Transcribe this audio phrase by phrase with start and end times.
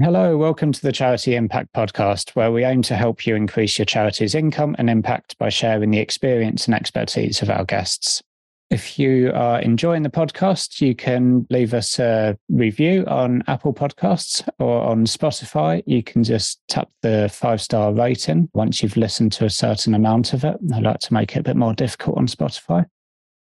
[0.00, 3.84] Hello, welcome to the Charity Impact Podcast, where we aim to help you increase your
[3.84, 8.22] charity's income and impact by sharing the experience and expertise of our guests.
[8.70, 14.48] If you are enjoying the podcast, you can leave us a review on Apple Podcasts
[14.60, 15.82] or on Spotify.
[15.84, 20.32] You can just tap the five star rating once you've listened to a certain amount
[20.32, 20.58] of it.
[20.72, 22.86] I like to make it a bit more difficult on Spotify.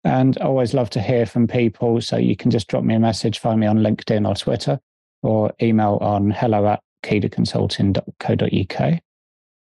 [0.05, 1.99] And always love to hear from people.
[1.99, 4.79] So you can just drop me a message, find me on LinkedIn or Twitter,
[5.27, 8.99] or email on hello at kedaconsulting.co.uk.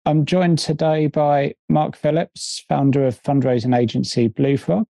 [0.05, 4.85] I'm joined today by Mark Phillips, founder of fundraising agency Blue Frog.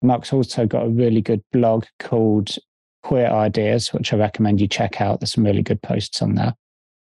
[0.00, 2.56] Mark's also got a really good blog called
[3.02, 5.20] Queer Ideas, which I recommend you check out.
[5.20, 6.54] There's some really good posts on there.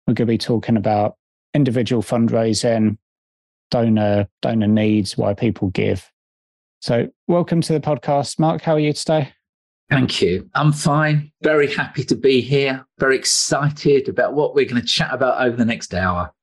[0.05, 1.15] We're going to be talking about
[1.53, 2.97] individual fundraising,
[3.71, 6.09] donor donor needs, why people give.
[6.79, 8.61] So, welcome to the podcast, Mark.
[8.61, 9.33] How are you today?
[9.89, 10.49] Thank you.
[10.53, 11.31] I'm fine.
[11.41, 12.85] Very happy to be here.
[12.99, 16.33] Very excited about what we're going to chat about over the next hour.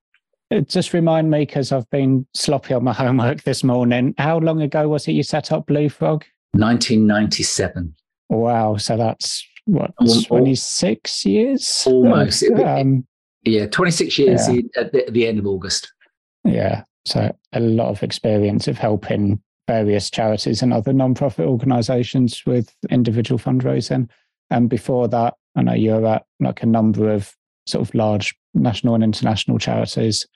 [0.50, 4.14] Uh, just remind me, because I've been sloppy on my homework this morning.
[4.16, 6.24] How long ago was it you set up Blue Frog?
[6.52, 7.94] 1997.
[8.30, 8.76] Wow.
[8.76, 9.92] So that's what,
[10.26, 11.84] 26 years?
[11.86, 12.44] Almost.
[12.50, 13.06] Um,
[13.42, 14.60] yeah, 26 years yeah.
[14.76, 15.92] at, the, at the end of August.
[16.44, 16.84] Yeah.
[17.06, 23.38] So a lot of experience of helping various charities and other non-profit organizations with individual
[23.38, 24.08] fundraising.
[24.50, 27.34] And before that, I know you're at like a number of
[27.66, 30.26] sort of large national and international charities.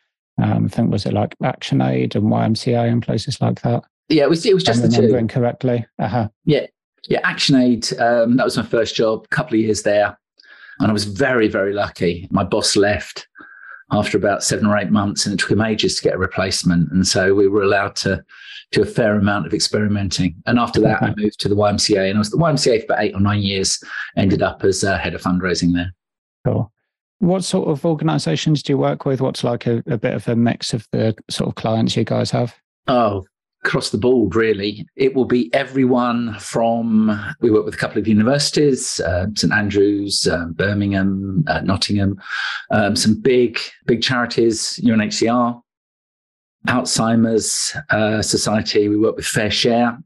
[0.40, 3.84] Um, I think was it like ActionAid and YMCA and places like that.
[4.08, 4.46] Yeah, it was.
[4.46, 5.26] It was just I'm the two.
[5.26, 5.84] correctly.
[5.98, 6.28] Uh-huh.
[6.44, 6.66] Yeah,
[7.08, 7.20] yeah.
[7.30, 8.00] ActionAid.
[8.00, 9.24] Um, that was my first job.
[9.24, 10.18] A couple of years there,
[10.78, 12.26] and I was very, very lucky.
[12.30, 13.28] My boss left
[13.90, 16.90] after about seven or eight months, and it took him ages to get a replacement.
[16.90, 18.24] And so we were allowed to
[18.72, 20.34] do a fair amount of experimenting.
[20.47, 23.02] And after that, I moved to the YMCA, and I was the YMCA for about
[23.02, 23.83] eight or nine years.
[24.16, 25.94] Ended up as uh, head of fundraising there.
[26.44, 26.70] Cool.
[27.20, 29.20] What sort of organisations do you work with?
[29.20, 32.30] What's like a, a bit of a mix of the sort of clients you guys
[32.30, 32.55] have?
[32.86, 33.25] Oh,
[33.64, 34.87] across the board, really.
[34.97, 40.26] It will be everyone from, we work with a couple of universities, uh, St Andrews,
[40.26, 42.21] uh, Birmingham, uh, Nottingham,
[42.71, 45.60] um, some big, big charities, UNHCR,
[46.66, 48.88] Alzheimer's uh, Society.
[48.88, 50.02] We work with FareShare,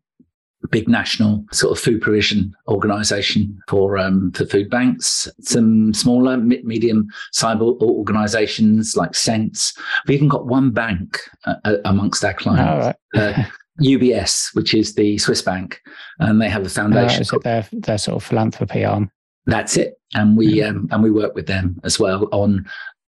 [0.71, 5.29] big national sort of food provision organisation for um, for food banks.
[5.41, 9.75] Some smaller, medium cyber organisations like Sense.
[10.07, 12.99] We've even got one bank uh, uh amongst our clients.
[13.15, 13.45] uh,
[13.81, 15.81] UBS, which is the Swiss bank,
[16.19, 17.25] and they have a foundation.
[17.33, 19.11] Uh, their their sort of philanthropy arm?
[19.47, 22.67] That's it, and we um, and we work with them as well on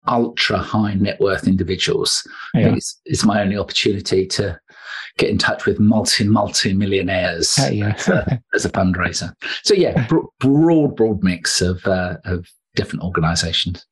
[0.08, 2.28] ultra high net worth individuals.
[2.54, 2.76] Yeah.
[2.76, 4.60] It's, it's, my only opportunity to
[5.18, 7.96] get in touch with multi multi millionaires uh, yeah.
[8.56, 9.34] as a fundraiser.
[9.64, 13.86] So yeah, bro- broad broad mix of uh, of different organisations.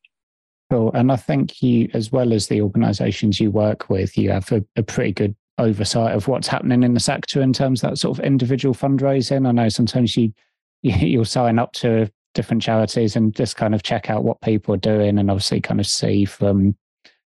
[0.71, 4.51] Cool, and I think you, as well as the organisations you work with, you have
[4.51, 7.97] a, a pretty good oversight of what's happening in the sector in terms of that
[7.97, 9.47] sort of individual fundraising.
[9.47, 10.33] I know sometimes you
[10.81, 14.77] you'll sign up to different charities and just kind of check out what people are
[14.77, 16.77] doing and obviously kind of see from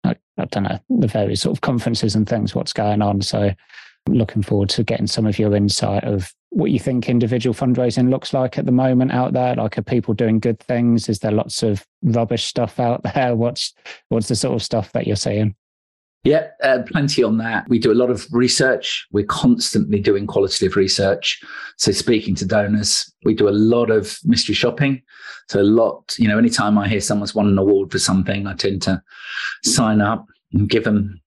[0.04, 3.22] I, I don't know the various sort of conferences and things what's going on.
[3.22, 3.52] So
[4.10, 8.34] looking forward to getting some of your insight of what you think individual fundraising looks
[8.34, 9.56] like at the moment out there.
[9.56, 11.08] Like, are people doing good things?
[11.08, 13.34] Is there lots of rubbish stuff out there?
[13.34, 13.74] What's
[14.10, 15.56] what's the sort of stuff that you're seeing?
[16.28, 17.70] Yeah, uh, plenty on that.
[17.70, 19.08] We do a lot of research.
[19.14, 21.42] We're constantly doing qualitative research.
[21.78, 25.02] So, speaking to donors, we do a lot of mystery shopping.
[25.48, 28.56] So, a lot, you know, anytime I hear someone's won an award for something, I
[28.56, 29.02] tend to
[29.64, 31.22] sign up and give them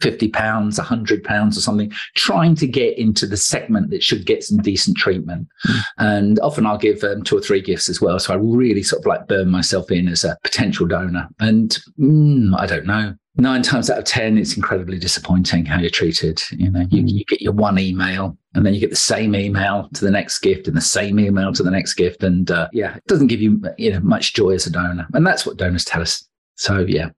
[0.00, 4.42] 50 pounds, 100 pounds or something, trying to get into the segment that should get
[4.42, 5.46] some decent treatment.
[5.68, 5.80] Mm.
[5.98, 8.18] And often I'll give um, two or three gifts as well.
[8.18, 11.28] So I really sort of like burn myself in as a potential donor.
[11.38, 13.14] And mm, I don't know.
[13.40, 16.42] Nine times out of 10, it's incredibly disappointing how you're treated.
[16.50, 17.06] You know, you, hmm.
[17.06, 20.40] you get your one email and then you get the same email to the next
[20.40, 22.22] gift and the same email to the next gift.
[22.22, 25.06] And uh, yeah, it doesn't give you, you know, much joy as a donor.
[25.14, 26.28] And that's what donors tell us.
[26.56, 27.08] So yeah,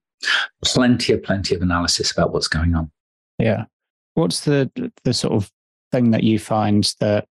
[0.65, 2.93] plenty of plenty of analysis about what's going on.
[3.41, 3.65] Yeah.
[4.15, 4.71] What's the
[5.03, 5.51] the sort of
[5.91, 7.27] thing that you find that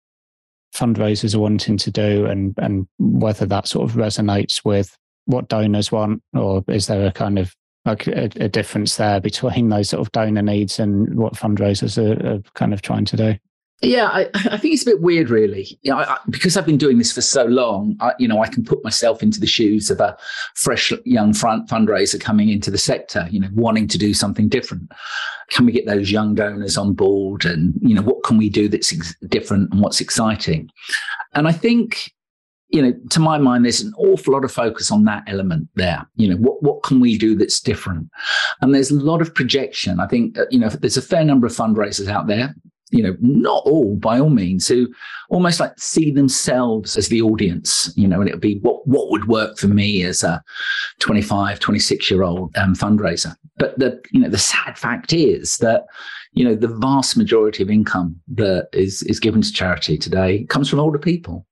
[0.76, 5.92] fundraisers are wanting to do and and whether that sort of resonates with what donors
[5.92, 7.56] want or is there a kind of
[7.86, 12.36] like a, a difference there between those sort of donor needs and what fundraisers are,
[12.36, 13.36] are kind of trying to do?
[13.82, 15.80] Yeah, I, I, think it's a bit weird, really.
[15.84, 18.50] You know, I, because I've been doing this for so long, I, you know, I
[18.50, 20.18] can put myself into the shoes of a
[20.56, 24.92] fresh young front fundraiser coming into the sector, you know, wanting to do something different.
[25.50, 27.46] Can we get those young donors on board?
[27.46, 30.70] And, you know, what can we do that's ex- different and what's exciting?
[31.34, 32.12] And I think
[32.70, 36.06] you know, to my mind, there's an awful lot of focus on that element there.
[36.16, 38.10] You know, what, what can we do that's different?
[38.62, 40.00] And there's a lot of projection.
[40.00, 42.54] I think, uh, you know, there's a fair number of fundraisers out there,
[42.92, 44.88] you know, not all by all means, who
[45.30, 49.10] almost like see themselves as the audience, you know, and it would be what, what
[49.10, 50.42] would work for me as a
[51.00, 53.36] 25, 26 year old um, fundraiser.
[53.58, 55.86] But the, you know, the sad fact is that,
[56.34, 60.70] you know, the vast majority of income that is, is given to charity today comes
[60.70, 61.48] from older people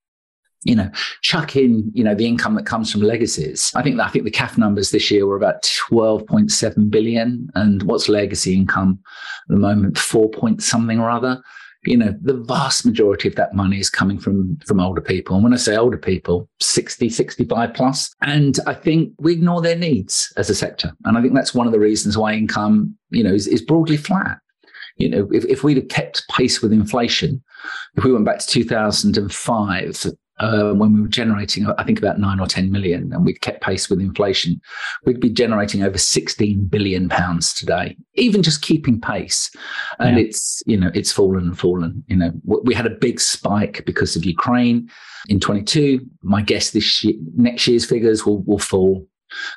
[0.67, 0.91] you know,
[1.21, 3.71] chuck in, you know, the income that comes from legacies.
[3.73, 7.47] I think I think the CAF numbers this year were about 12.7 billion.
[7.55, 8.99] And what's legacy income
[9.49, 9.97] at the moment?
[9.97, 11.41] Four point something or other.
[11.85, 15.35] You know, the vast majority of that money is coming from from older people.
[15.35, 18.13] And when I say older people, 60, 65 plus.
[18.21, 20.91] And I think we ignore their needs as a sector.
[21.05, 23.95] And I think that's one of the reasons why income, you know, is, is broadly
[23.95, 24.39] flat.
[24.97, 27.41] You know, if, if we'd have kept pace with inflation,
[27.95, 30.05] if we went back to 2005,
[30.39, 33.61] uh, when we were generating, I think about nine or 10 million, and we'd kept
[33.61, 34.61] pace with inflation,
[35.05, 39.49] we'd be generating over 16 billion pounds today, even just keeping pace.
[39.99, 40.25] And yeah.
[40.25, 42.03] it's, you know, it's fallen and fallen.
[42.07, 44.89] You know, we had a big spike because of Ukraine
[45.27, 46.05] in 22.
[46.21, 49.07] My guess this year, next year's figures will, will fall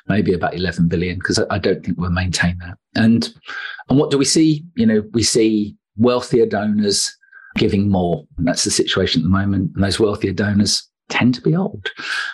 [0.07, 2.77] maybe about 11 billion because I, I don't think we'll maintain that.
[2.95, 3.33] And,
[3.89, 4.65] and what do we see?
[4.75, 7.15] You know, we see wealthier donors
[7.57, 8.25] giving more.
[8.37, 9.71] And that's the situation at the moment.
[9.75, 11.91] And those wealthier donors tend to be old.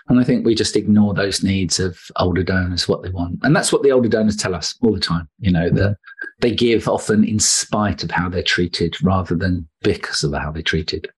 [0.07, 3.39] And I think we just ignore those needs of older donors, what they want.
[3.43, 5.97] And that's what the older donors tell us all the time, you know, that
[6.39, 10.61] they give often in spite of how they're treated rather than because of how they're
[10.61, 11.09] treated.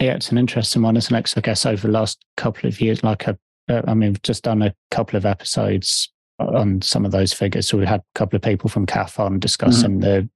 [0.00, 1.34] Yeah, it's an interesting one, isn't it?
[1.36, 3.38] I guess over the last couple of years, like a,
[3.68, 7.68] uh, I mean, we've just done a couple of episodes on some of those figures.
[7.68, 10.00] So we had a couple of people from CAF on discussing mm-hmm.
[10.00, 10.30] the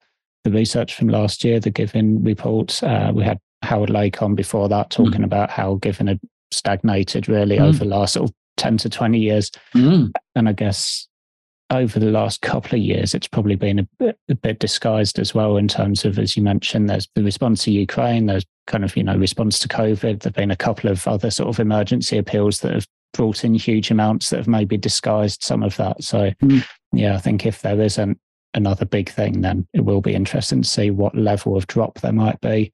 [0.44, 2.82] the research from last year, the Given report.
[2.82, 5.24] Uh, we had Howard Lake on before that talking mm.
[5.24, 6.20] about how Given had
[6.52, 7.62] stagnated really mm.
[7.62, 9.50] over the last sort of 10 to 20 years.
[9.74, 10.12] Mm.
[10.36, 11.08] And I guess
[11.70, 15.34] over the last couple of years, it's probably been a bit, a bit disguised as
[15.34, 18.96] well in terms of, as you mentioned, there's the response to Ukraine, there's kind of,
[18.96, 20.20] you know, response to COVID.
[20.20, 23.90] There've been a couple of other sort of emergency appeals that have brought in huge
[23.90, 26.02] amounts that have maybe disguised some of that.
[26.02, 26.64] So, mm.
[26.92, 28.18] yeah, I think if there isn't
[28.54, 32.12] another big thing, then it will be interesting to see what level of drop there
[32.12, 32.72] might be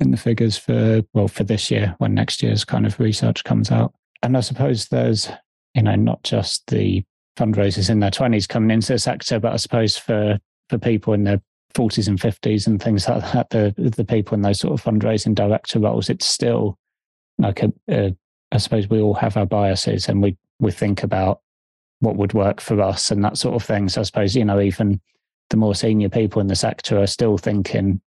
[0.00, 3.70] in the figures for well for this year when next year's kind of research comes
[3.70, 3.94] out.
[4.22, 5.30] And I suppose there's
[5.74, 7.04] you know not just the
[7.38, 10.38] fundraisers in their twenties coming into the sector, but I suppose for
[10.68, 11.40] for people in their
[11.74, 15.34] 40s and 50s and things like that, the the people in those sort of fundraising
[15.34, 16.78] director roles, it's still
[17.38, 18.16] like a, a
[18.52, 21.40] I suppose we all have our biases and we we think about
[22.00, 23.88] what would work for us and that sort of thing.
[23.88, 25.00] So I suppose you know even
[25.50, 28.00] the more senior people in the sector are still thinking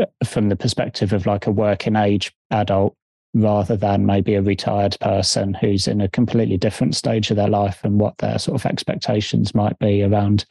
[0.00, 2.94] uh, from the perspective of like a working age adult
[3.34, 7.80] rather than maybe a retired person who's in a completely different stage of their life
[7.82, 10.44] and what their sort of expectations might be around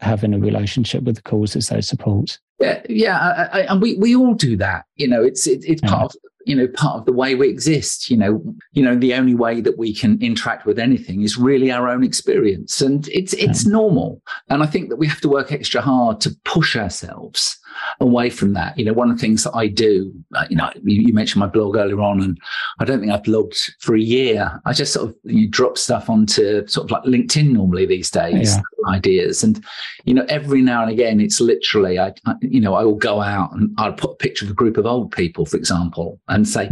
[0.00, 2.38] having a relationship with the causes they support.
[2.60, 4.84] Yeah, yeah, I, I, and we we all do that.
[4.96, 8.10] You know, it's it, it's part of you know part of the way we exist
[8.10, 8.42] you know
[8.72, 12.02] you know the only way that we can interact with anything is really our own
[12.02, 13.72] experience and it's it's yeah.
[13.72, 17.58] normal and i think that we have to work extra hard to push ourselves
[18.00, 18.78] away from that.
[18.78, 21.40] You know, one of the things that I do, uh, you know, you, you, mentioned
[21.40, 22.38] my blog earlier on, and
[22.78, 24.60] I don't think I've blogged for a year.
[24.64, 28.56] I just sort of you drop stuff onto sort of like LinkedIn normally these days,
[28.56, 28.90] yeah.
[28.90, 29.64] ideas, and
[30.04, 33.20] you know, every now and again, it's literally, I, I, you know, I will go
[33.20, 36.48] out and I'll put a picture of a group of old people, for example, and
[36.48, 36.70] say,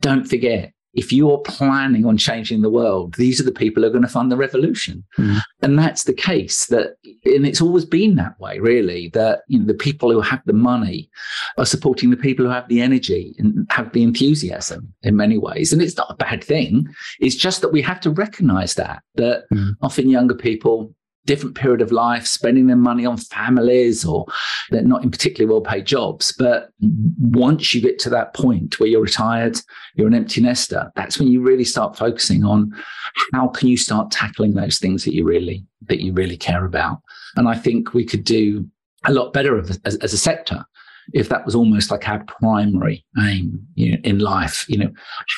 [0.00, 3.92] don't forget if you're planning on changing the world, these are the people who are
[3.92, 5.04] going to fund the revolution.
[5.18, 5.38] Mm.
[5.62, 9.66] And that's the case that, and it's always been that way, really, that you know,
[9.66, 11.08] the people who have the money
[11.58, 15.72] are supporting the people who have the energy and have the enthusiasm in many ways.
[15.72, 16.88] And it's not a bad thing.
[17.20, 19.74] It's just that we have to recognize that, that mm.
[19.82, 20.94] often younger people
[21.26, 24.26] different period of life, spending their money on families or
[24.70, 26.34] they're not in particularly well paid jobs.
[26.38, 26.70] But
[27.20, 29.58] once you get to that point where you're retired,
[29.94, 32.72] you're an empty nester, that's when you really start focusing on
[33.32, 37.00] how can you start tackling those things that you really that you really care about.
[37.36, 38.66] And I think we could do
[39.04, 40.64] a lot better as, as a sector
[41.12, 44.64] if that was almost like our primary aim you know, in life.
[44.68, 44.90] You know,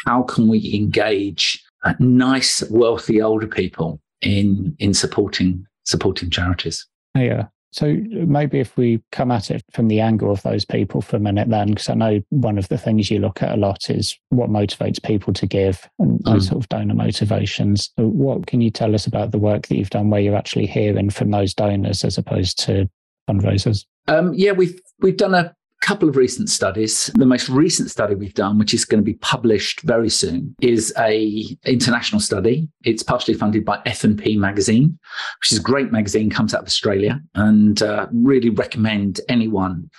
[0.07, 6.87] how can we engage uh, nice, wealthy older people in in supporting supporting charities.
[7.15, 7.47] Yeah.
[7.73, 11.21] So maybe if we come at it from the angle of those people for a
[11.21, 14.15] minute, then, because I know one of the things you look at a lot is
[14.29, 16.51] what motivates people to give and those mm.
[16.51, 17.91] sort of donor motivations.
[17.97, 21.09] What can you tell us about the work that you've done where you're actually hearing
[21.09, 22.91] from those donors as opposed to
[23.29, 23.87] fundraisers?
[24.07, 27.11] Um, yeah, we've we've done a couple of recent studies.
[27.15, 30.95] The most recent study we've done, which is going to be published very soon, is
[30.97, 32.69] a international study.
[32.85, 34.99] It's partially funded by F&P magazine,
[35.41, 39.91] which is a great magazine, comes out of Australia, and uh, really recommend anyone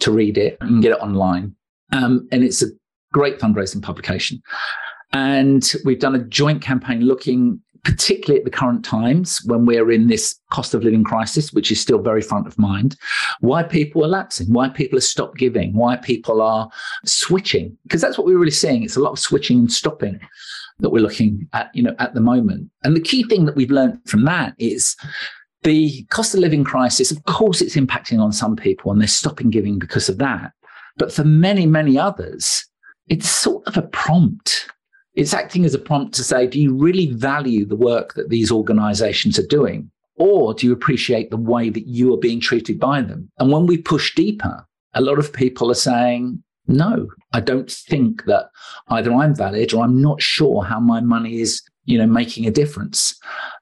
[0.00, 0.58] to read it.
[0.60, 1.54] Can get it online.
[1.92, 2.66] Um, and it's a
[3.12, 4.42] great fundraising publication.
[5.12, 10.08] And we've done a joint campaign looking particularly at the current times when we're in
[10.08, 12.96] this cost of living crisis, which is still very front of mind,
[13.40, 16.70] why people are lapsing, why people have stopped giving, why people are
[17.04, 18.82] switching, because that's what we're really seeing.
[18.82, 20.20] It's a lot of switching and stopping
[20.80, 22.70] that we're looking at, you know, at the moment.
[22.84, 24.96] And the key thing that we've learned from that is
[25.62, 29.50] the cost of living crisis, of course, it's impacting on some people and they're stopping
[29.50, 30.52] giving because of that.
[30.96, 32.66] But for many, many others,
[33.08, 34.68] it's sort of a prompt
[35.20, 38.50] it's acting as a prompt to say, do you really value the work that these
[38.50, 39.90] organizations are doing?
[40.16, 43.30] Or do you appreciate the way that you are being treated by them?
[43.38, 48.24] And when we push deeper, a lot of people are saying, no, I don't think
[48.24, 48.46] that
[48.88, 52.50] either I'm valid or I'm not sure how my money is, you know, making a
[52.50, 53.14] difference.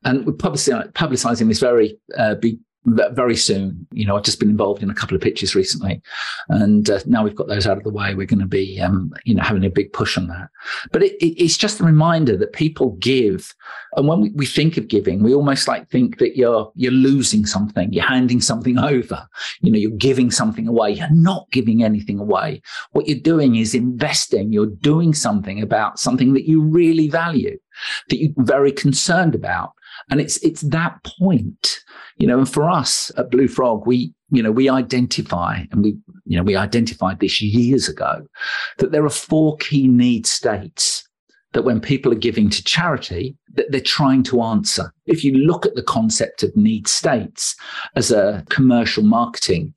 [0.04, 2.36] And we're publicizing this very uh,
[2.85, 3.87] very soon.
[3.92, 6.00] You know, I've just been involved in a couple of pitches recently,
[6.49, 8.14] and uh, now we've got those out of the way.
[8.14, 10.49] We're going to be, um, you know, having a big push on that.
[10.92, 13.54] But it, it, it's just a reminder that people give,
[13.97, 17.47] and when we, we think of giving, we almost like think that you're you're losing
[17.47, 19.28] something, you're handing something over.
[19.61, 20.92] You know, you're giving something away.
[20.92, 22.62] You're not giving anything away.
[22.92, 24.52] What you're doing is investing.
[24.52, 27.58] You're doing something about something that you really value,
[28.08, 29.73] that you're very concerned about,
[30.10, 31.84] and it's it's that point
[32.18, 35.96] you know, and for us at Blue Frog, we, you know, we identify and we,
[36.24, 38.26] you know, we identified this years ago
[38.78, 41.08] that there are four key need states
[41.52, 44.92] that when people are giving to charity, that they're trying to answer.
[45.06, 47.56] If you look at the concept of need states
[47.94, 49.72] as a commercial marketing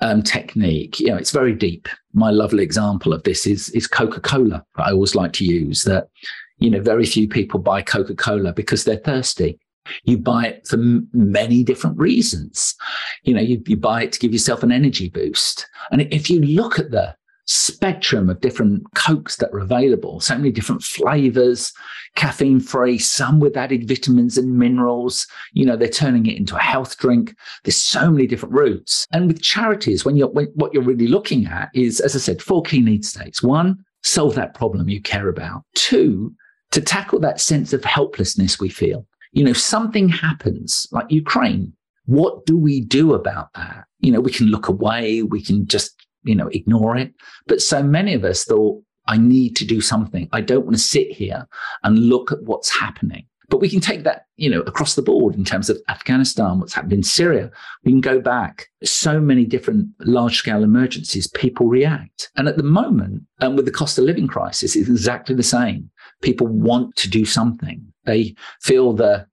[0.00, 1.88] um, technique, you know, it's very deep.
[2.14, 4.64] My lovely example of this is, is Coca-Cola.
[4.76, 6.08] I always like to use that,
[6.58, 9.58] you know, very few people buy Coca-Cola because they're thirsty.
[10.04, 10.78] You buy it for
[11.12, 12.74] many different reasons.
[13.22, 15.66] You know, you, you buy it to give yourself an energy boost.
[15.90, 17.14] And if you look at the
[17.46, 21.72] spectrum of different cokes that are available, so many different flavors,
[22.14, 25.26] caffeine free, some with added vitamins and minerals.
[25.52, 27.34] You know, they're turning it into a health drink.
[27.64, 29.06] There's so many different routes.
[29.12, 32.42] And with charities, when you're when, what you're really looking at is, as I said,
[32.42, 33.42] four key need states.
[33.42, 35.64] One, solve that problem you care about.
[35.74, 36.34] Two,
[36.74, 41.72] to tackle that sense of helplessness we feel you know, something happens like Ukraine.
[42.06, 43.84] What do we do about that?
[43.98, 47.12] You know, we can look away, we can just, you know, ignore it.
[47.46, 50.28] But so many of us thought, I need to do something.
[50.32, 51.46] I don't want to sit here
[51.82, 53.26] and look at what's happening.
[53.50, 56.72] But we can take that, you know, across the board in terms of Afghanistan, what's
[56.72, 57.50] happened in Syria.
[57.84, 58.68] We can go back.
[58.82, 62.30] So many different large scale emergencies, people react.
[62.36, 65.90] And at the moment, um, with the cost of living crisis, it's exactly the same.
[66.24, 67.84] People want to do something.
[68.04, 69.26] They feel the,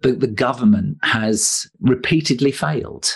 [0.00, 3.12] the, the government has repeatedly failed.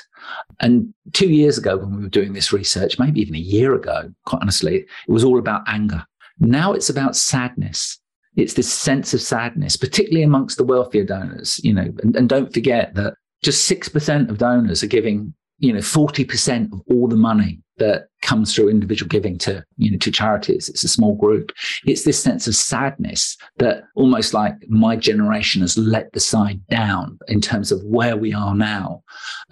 [0.61, 4.13] And two years ago, when we were doing this research, maybe even a year ago,
[4.27, 6.05] quite honestly, it was all about anger.
[6.39, 7.99] Now it's about sadness.
[8.37, 12.53] It's this sense of sadness, particularly amongst the wealthier donors, you know, and, and don't
[12.53, 17.61] forget that just 6% of donors are giving, you know, 40% of all the money
[17.79, 20.69] that comes through individual giving to you know to charities.
[20.69, 21.53] It's a small group.
[21.87, 27.19] It's this sense of sadness that almost like my generation has let the side down
[27.29, 29.03] in terms of where we are now.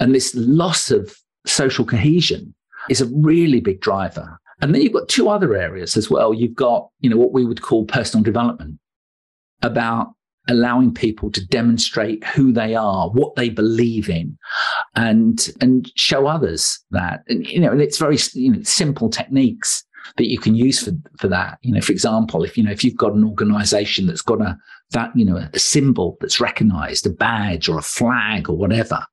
[0.00, 2.54] And this loss of social cohesion
[2.88, 4.38] is a really big driver.
[4.60, 6.34] And then you've got two other areas as well.
[6.34, 8.78] You've got you know what we would call personal development
[9.62, 10.08] about
[10.48, 14.36] allowing people to demonstrate who they are, what they believe in,
[14.96, 17.22] and and show others that.
[17.28, 19.84] And you know, it's very you know simple techniques
[20.16, 21.58] that you can use for for that.
[21.62, 24.56] You know, for example, if you know if you've got an organization that's got a
[24.92, 29.04] that you know a symbol that's recognized, a badge or a flag or whatever,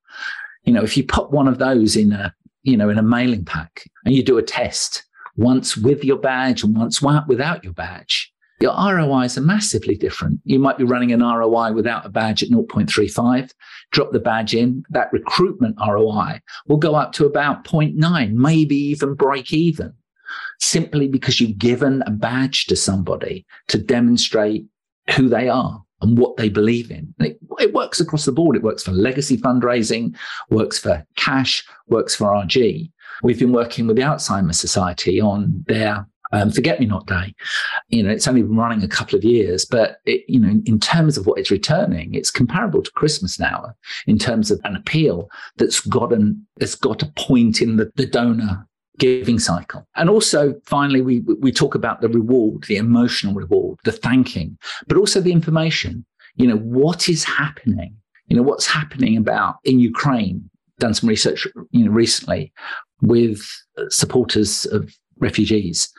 [0.64, 3.46] you know, if you put one of those in a you know in a mailing
[3.46, 5.04] pack and you do a test
[5.36, 10.40] once with your badge and once without your badge your ROIs are massively different.
[10.44, 13.52] You might be running an ROI without a badge at 0.35,
[13.92, 19.14] drop the badge in, that recruitment ROI will go up to about 0.9, maybe even
[19.14, 19.94] break even,
[20.60, 24.66] simply because you've given a badge to somebody to demonstrate
[25.16, 27.14] who they are and what they believe in.
[27.20, 28.56] It, it, works across the board.
[28.56, 30.16] It works for legacy fundraising,
[30.50, 32.92] works for cash, works for RG.
[33.24, 37.34] We've been working with the Alzheimer's Society on their um, Forget Me Not Day.
[37.90, 40.80] You know, it's only been running a couple of years, but it, you know, in
[40.80, 43.74] terms of what it's returning, it's comparable to Christmas now
[44.06, 48.06] in terms of an appeal that's got an that's got a point in the, the
[48.06, 48.68] donor
[48.98, 49.88] giving cycle.
[49.96, 54.58] And also, finally, we, we talk about the reward, the emotional reward, the thanking,
[54.88, 56.06] but also the information.
[56.36, 57.96] You know, what is happening?
[58.28, 60.50] You know, what's happening about in Ukraine?
[60.80, 62.52] Done some research, you know, recently
[63.02, 63.42] with
[63.90, 65.90] supporters of refugees.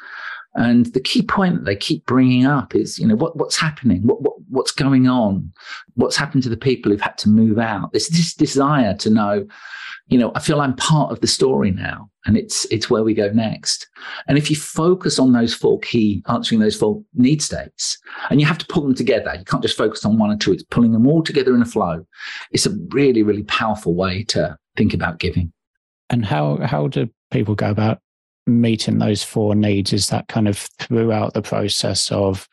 [0.59, 4.03] And the key point that they keep bringing up is, you know, what, what's happening?
[4.03, 5.53] What, what, what's going on?
[5.95, 7.93] What's happened to the people who've had to move out?
[7.93, 9.47] There's this desire to know,
[10.09, 13.15] you know, I feel I'm part of the story now, and it's it's where we
[13.15, 13.87] go next.
[14.27, 17.97] And if you focus on those four key answering those four need states,
[18.29, 20.53] and you have to pull them together, you can't just focus on one or two.
[20.53, 22.05] It's pulling them all together in a flow.
[22.51, 25.53] It's a really really powerful way to think about giving.
[26.11, 28.01] And how how do people go about
[28.49, 29.93] meeting those four needs?
[29.93, 32.49] Is that kind of throughout the process of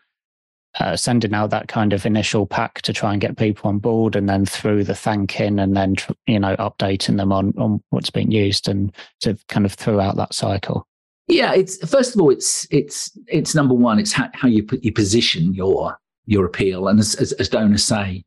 [0.80, 4.16] uh, sending out that kind of initial pack to try and get people on board,
[4.16, 5.96] and then through the thanking, and then
[6.28, 10.34] you know updating them on on what's being used, and to kind of throughout that
[10.34, 10.88] cycle.
[11.28, 14.00] Yeah, it's first of all, it's it's it's number one.
[14.00, 17.84] It's how, how you put you position your your appeal, and as, as, as donors
[17.84, 18.24] say,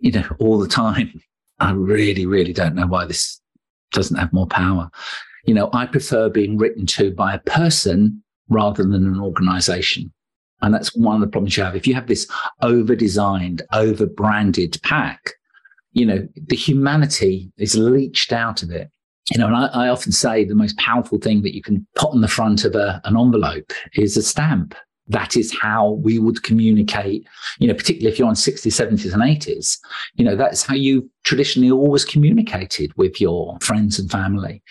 [0.00, 1.20] you know, all the time.
[1.62, 3.38] I really, really don't know why this
[3.92, 4.90] doesn't have more power.
[5.44, 10.12] You know, I prefer being written to by a person rather than an organization.
[10.62, 11.76] And that's one of the problems you have.
[11.76, 12.28] If you have this
[12.60, 15.34] over designed, over branded pack,
[15.92, 18.90] you know, the humanity is leached out of it.
[19.32, 22.10] You know, and I, I, often say the most powerful thing that you can put
[22.10, 24.74] on the front of a, an envelope is a stamp
[25.10, 27.26] that is how we would communicate,
[27.58, 29.78] you know, particularly if you're on 60s, 70s, and 80s,
[30.14, 34.62] you know, that's how you traditionally always communicated with your friends and family.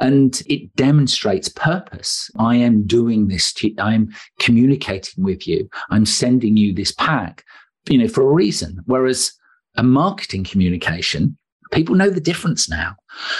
[0.00, 2.30] And it demonstrates purpose.
[2.38, 5.68] I am doing this to, I am communicating with you.
[5.90, 7.44] I'm sending you this pack,
[7.88, 8.78] you know, for a reason.
[8.86, 9.32] Whereas
[9.76, 11.36] a marketing communication,
[11.72, 12.94] people know the difference now.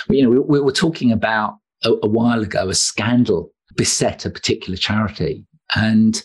[0.09, 4.31] You know, we, we were talking about a, a while ago, a scandal beset a
[4.31, 5.45] particular charity.
[5.77, 6.21] And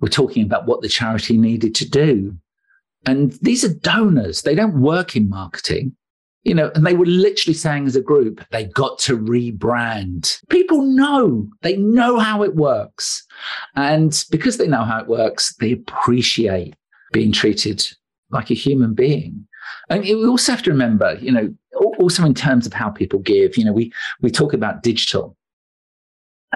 [0.00, 2.36] we're talking about what the charity needed to do.
[3.06, 4.42] And these are donors.
[4.42, 5.96] They don't work in marketing,
[6.44, 10.40] you know, and they were literally saying as a group, they got to rebrand.
[10.50, 13.26] People know, they know how it works.
[13.76, 16.74] And because they know how it works, they appreciate
[17.12, 17.86] being treated
[18.30, 19.46] like a human being.
[19.88, 21.54] And we also have to remember, you know,
[21.98, 25.36] also in terms of how people give, you know, we, we talk about digital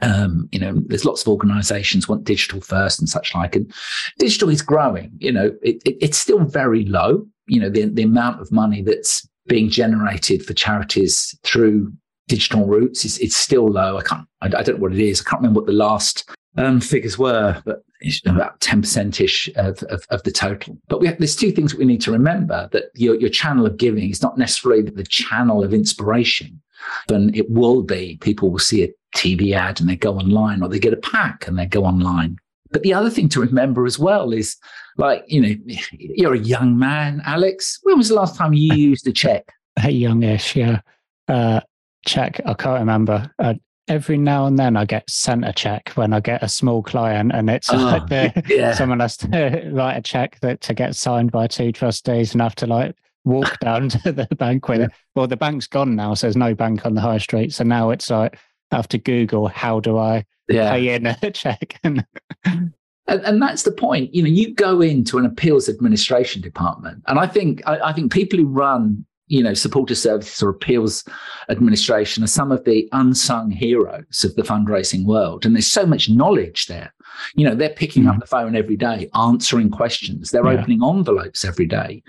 [0.03, 3.72] um, you know, there's lots of organizations want digital first and such like, and
[4.18, 5.11] digital is growing.
[5.18, 7.27] You know, it, it, it's still very low.
[7.46, 11.93] You know, the, the amount of money that's being generated for charities through
[12.29, 13.97] digital routes is it's still low.
[13.97, 15.21] I can't, I, I, don't know what it is.
[15.21, 17.83] I can't remember what the last um, figures were, but
[18.27, 20.79] about 10% ish of, of, of, the total.
[20.89, 23.77] But have, there's two things that we need to remember that your, your channel of
[23.77, 26.61] giving is not necessarily the channel of inspiration
[27.09, 30.69] then it will be people will see a TV ad and they go online, or
[30.69, 32.37] they get a pack and they go online.
[32.70, 34.57] But the other thing to remember as well is
[34.96, 35.54] like, you know,
[35.92, 37.78] you're a young man, Alex.
[37.83, 39.52] When was the last time you used a check?
[39.83, 40.81] A youngish, yeah.
[41.28, 41.61] Uh,
[42.07, 43.31] check, I can't remember.
[43.38, 43.54] Uh,
[43.88, 47.33] every now and then I get sent a check when I get a small client,
[47.35, 48.72] and it's oh, like yeah.
[48.74, 52.54] someone has to write a check that to get signed by two trustees and have
[52.57, 54.87] to like walk down to the bank with yeah.
[54.87, 54.92] it.
[55.14, 57.52] Well, the bank's gone now, so there's no bank on the high street.
[57.52, 58.38] So now it's like
[58.70, 60.71] I have to Google how do I yeah.
[60.73, 61.79] pay in a check.
[61.85, 62.05] and,
[62.45, 62.73] and,
[63.07, 64.15] and that's the point.
[64.15, 68.13] You know, you go into an appeals administration department, and I think I, I think
[68.13, 71.05] people who run you know, supporter services or appeals
[71.49, 75.45] administration are some of the unsung heroes of the fundraising world.
[75.45, 76.93] And there's so much knowledge there.
[77.35, 78.11] You know, they're picking mm.
[78.11, 80.31] up the phone every day, answering questions.
[80.31, 80.59] They're yeah.
[80.59, 82.03] opening envelopes every day.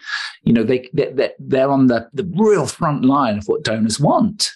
[0.43, 4.51] You know, they, they're, they're on the, the real front line of what donors want.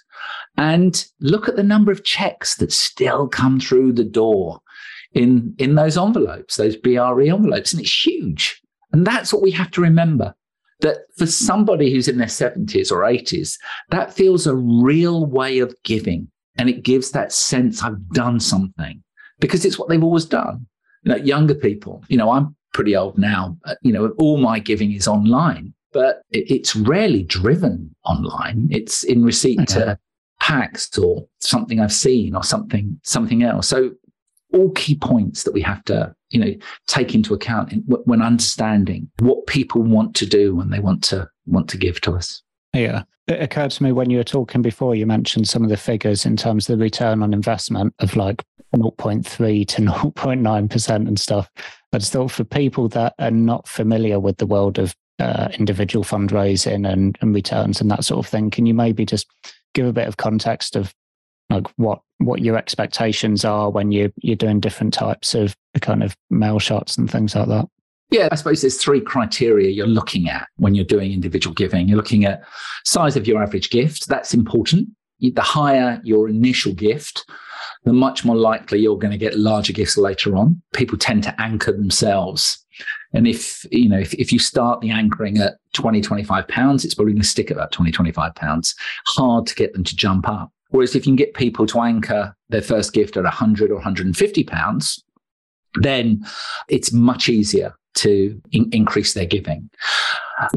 [0.58, 4.60] And look at the number of checks that still come through the door
[5.14, 7.74] in, in those envelopes, those BRE envelopes.
[7.74, 8.62] And it's huge.
[8.92, 10.36] And that's what we have to remember
[10.82, 13.58] that for somebody who's in their 70s or 80s,
[13.90, 16.28] that feels a real way of giving.
[16.58, 19.02] And it gives that sense I've done something
[19.40, 20.68] because it's what they've always done.
[21.04, 24.92] You know, younger people, you know, I'm pretty old now, you know, all my giving
[24.92, 28.68] is online, but it's rarely driven online.
[28.72, 29.74] It's in receipt okay.
[29.74, 30.00] to
[30.44, 33.70] packs or something I've seen or something, something else.
[33.70, 33.92] So
[34.52, 36.54] all key points that we have to you know
[36.88, 41.30] take into account in, when understanding what people want to do when they want to
[41.46, 42.44] want to give to us.
[42.74, 43.04] Yeah.
[43.28, 46.26] It occurred to me when you were talking before you mentioned some of the figures
[46.26, 48.44] in terms of the return on investment of like
[48.76, 51.50] 0.3 to 0.9% and stuff.
[51.90, 56.86] But still for people that are not familiar with the world of uh, individual fundraising
[56.92, 59.28] and, and returns and that sort of thing can you maybe just
[59.74, 60.94] give a bit of context of
[61.50, 66.16] like what what your expectations are when you you're doing different types of kind of
[66.30, 67.68] mail shots and things like that?
[68.10, 71.88] Yeah, I suppose there's three criteria you're looking at when you're doing individual giving.
[71.88, 72.44] You're looking at
[72.86, 74.08] size of your average gift.
[74.08, 74.90] That's important.
[75.20, 77.26] The higher your initial gift,
[77.86, 80.62] the much more likely you're going to get larger gifts later on.
[80.74, 82.63] People tend to anchor themselves.
[83.14, 86.96] And if, you know, if, if you start the anchoring at 20, 25 pounds, it's
[86.96, 88.76] probably going to stick at about 20, 25 pounds.
[89.08, 90.52] Hard to get them to jump up.
[90.70, 94.44] Whereas if you can get people to anchor their first gift at 100 or 150
[94.46, 95.04] pounds,
[95.76, 96.24] then
[96.68, 99.70] it's much easier to in- increase their giving.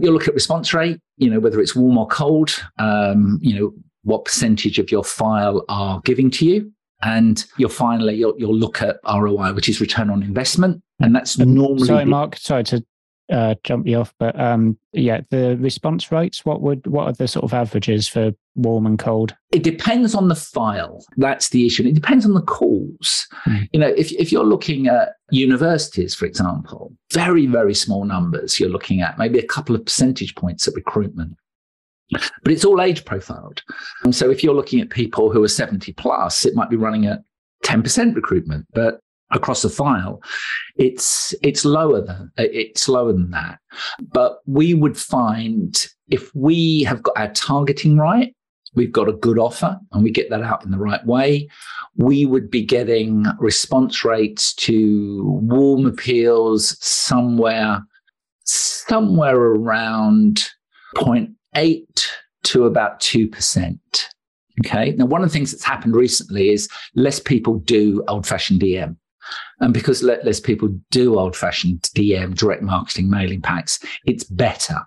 [0.00, 3.74] You'll look at response rate, you know, whether it's warm or cold, um, you know,
[4.04, 6.72] what percentage of your file are giving to you.
[7.02, 10.82] And you'll finally, you'll, you'll look at ROI, which is return on investment.
[11.00, 11.86] And that's normally.
[11.86, 12.84] Sorry, Mark, sorry to
[13.30, 16.44] uh, jump you off, but um, yeah, the response rates.
[16.44, 19.34] What would what are the sort of averages for warm and cold?
[19.52, 21.04] It depends on the file.
[21.16, 21.84] That's the issue.
[21.84, 23.26] It depends on the calls.
[23.46, 23.68] Mm.
[23.72, 28.60] You know, if if you're looking at universities, for example, very very small numbers.
[28.60, 31.36] You're looking at maybe a couple of percentage points at recruitment.
[32.12, 33.64] But it's all age profiled.
[34.04, 37.06] And so if you're looking at people who are 70 plus, it might be running
[37.06, 37.24] at
[37.64, 38.64] 10% recruitment.
[38.72, 39.00] But
[39.32, 40.22] across the file,
[40.76, 43.58] it's it's lower than it's lower than that.
[44.12, 48.34] But we would find if we have got our targeting right,
[48.74, 51.48] we've got a good offer, and we get that out in the right way,
[51.96, 57.82] we would be getting response rates to warm appeals somewhere
[58.48, 60.48] somewhere around
[60.96, 62.06] 0.8
[62.44, 63.78] to about 2%.
[64.64, 64.92] Okay.
[64.92, 68.96] Now, one of the things that's happened recently is less people do old fashioned DM.
[69.60, 74.78] And because less people do old fashioned DM, direct marketing, mailing packs, it's better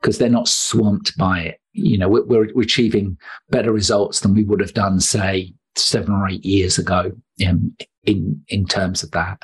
[0.00, 1.60] because they're not swamped by it.
[1.72, 3.18] You know, we're, we're, achieving
[3.50, 8.42] better results than we would have done, say, seven or eight years ago in, in,
[8.48, 9.42] in terms of that.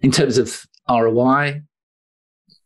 [0.00, 1.62] In terms of ROI,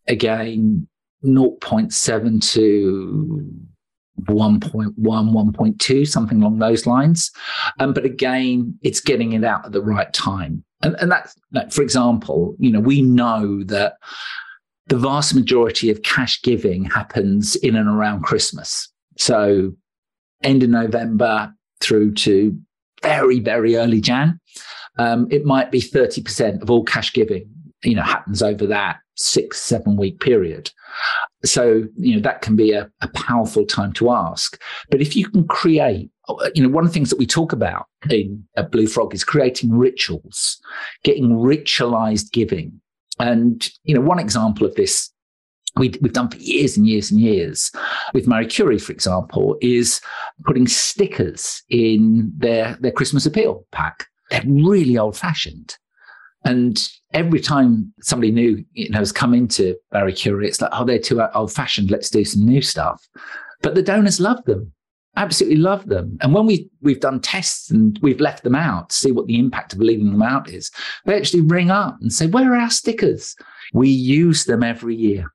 [0.06, 0.86] again,
[1.24, 3.50] 0.7 to
[4.20, 7.30] 1.1, 1.2, something along those lines.
[7.80, 10.64] Um, but again, it's getting it out at the right time.
[10.82, 13.94] And, and that's, like, for example, you know, we know that
[14.88, 18.88] the vast majority of cash giving happens in and around Christmas.
[19.16, 19.72] So
[20.42, 22.58] end of November through to
[23.02, 24.40] very, very early Jan.
[24.98, 27.48] Um, it might be 30% of all cash giving,
[27.84, 30.70] you know, happens over that six, seven week period.
[31.44, 34.60] So, you know, that can be a, a powerful time to ask.
[34.90, 36.10] But if you can create,
[36.54, 39.70] you know, one of the things that we talk about in Blue Frog is creating
[39.70, 40.60] rituals,
[41.02, 42.80] getting ritualized giving.
[43.18, 45.10] And, you know, one example of this
[45.76, 47.70] we, have done for years and years and years
[48.12, 50.00] with Marie Curie, for example, is
[50.44, 54.06] putting stickers in their, their Christmas appeal pack.
[54.30, 55.76] They're really old fashioned.
[56.44, 56.78] And
[57.14, 60.98] every time somebody new, you know, has come into Marie Curie, it's like, oh, they're
[60.98, 61.90] too old fashioned.
[61.90, 63.06] Let's do some new stuff.
[63.62, 64.72] But the donors love them,
[65.16, 66.18] absolutely love them.
[66.20, 69.38] And when we we've done tests and we've left them out to see what the
[69.38, 70.70] impact of leaving them out is,
[71.06, 73.36] they actually ring up and say, "Where are our stickers?"
[73.72, 75.32] We use them every year,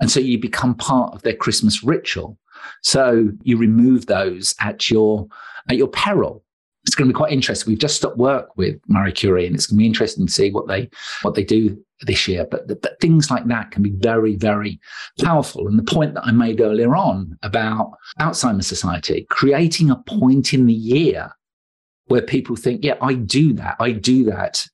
[0.00, 2.38] and so you become part of their Christmas ritual.
[2.82, 5.28] So you remove those at your
[5.70, 6.41] at your peril
[6.84, 7.70] it's going to be quite interesting.
[7.70, 10.50] We've just stopped work with Marie Curie, and it's going to be interesting to see
[10.50, 10.90] what they
[11.22, 12.46] what they do this year.
[12.50, 14.80] But, but things like that can be very, very
[15.20, 15.68] powerful.
[15.68, 20.66] And the point that I made earlier on about Alzheimer's Society, creating a point in
[20.66, 21.32] the year
[22.06, 23.76] where people think, yeah, I do that.
[23.78, 24.66] I do that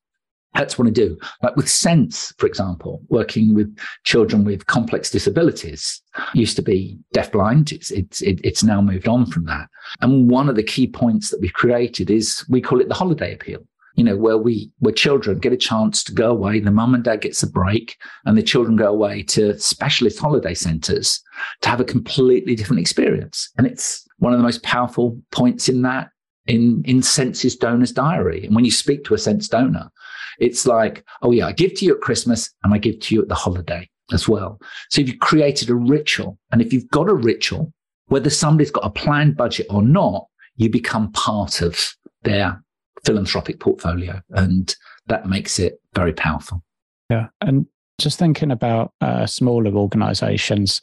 [0.55, 1.19] that's what I do.
[1.43, 6.01] Like with Sense, for example, working with children with complex disabilities,
[6.35, 7.73] used to be deafblind.
[7.73, 9.69] It's, it's, it's now moved on from that.
[10.01, 13.35] And one of the key points that we've created is we call it the holiday
[13.35, 13.61] appeal.
[13.95, 17.03] You know, where we, where children get a chance to go away, the mum and
[17.03, 21.21] dad gets a break, and the children go away to specialist holiday centres
[21.63, 23.51] to have a completely different experience.
[23.59, 26.11] And it's one of the most powerful points in that
[26.47, 28.47] in in Sense's donor's diary.
[28.47, 29.91] And when you speak to a sense donor,
[30.38, 33.22] it's like, oh yeah, I give to you at Christmas and I give to you
[33.22, 34.61] at the holiday as well.
[34.90, 37.72] So if you've created a ritual, and if you've got a ritual,
[38.07, 42.62] whether somebody's got a planned budget or not, you become part of their
[43.05, 44.74] philanthropic portfolio, and
[45.07, 46.62] that makes it very powerful.
[47.11, 47.66] Yeah, and
[47.98, 50.81] just thinking about uh, smaller organisations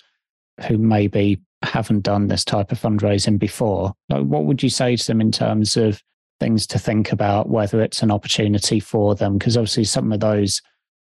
[0.67, 5.07] who maybe haven't done this type of fundraising before, like what would you say to
[5.07, 6.01] them in terms of
[6.39, 9.37] things to think about, whether it's an opportunity for them?
[9.37, 10.61] Because obviously, some of those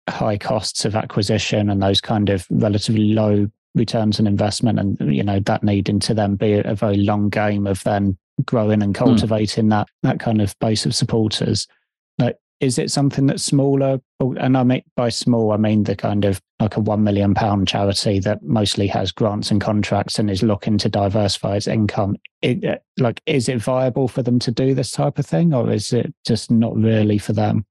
[0.09, 5.23] high costs of acquisition and those kind of relatively low returns on investment and you
[5.23, 8.15] know that needing to then be a very long game of then
[8.45, 9.03] growing and hmm.
[9.03, 9.69] cultivating mm.
[9.69, 11.67] that that kind of base of supporters.
[12.63, 13.99] Is it something that's smaller?
[14.21, 17.67] And I mean by small, I mean the kind of like a one million pound
[17.67, 22.15] charity that mostly has grants and contracts and is looking to diversify its income.
[22.41, 25.69] It, uh, like, is it viable for them to do this type of thing, or
[25.69, 27.65] is it just not really for them?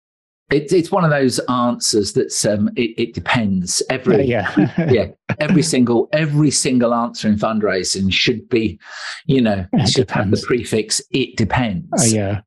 [0.51, 3.83] It's it's one of those answers that's um, it, it depends.
[3.89, 4.91] Every yeah, yeah.
[4.93, 5.07] yeah,
[5.41, 8.79] every single every single answer in fundraising should be,
[9.25, 10.15] you know, it should depends.
[10.15, 11.01] have the prefix.
[11.13, 11.89] It depends.
[11.99, 12.43] Oh, yeah.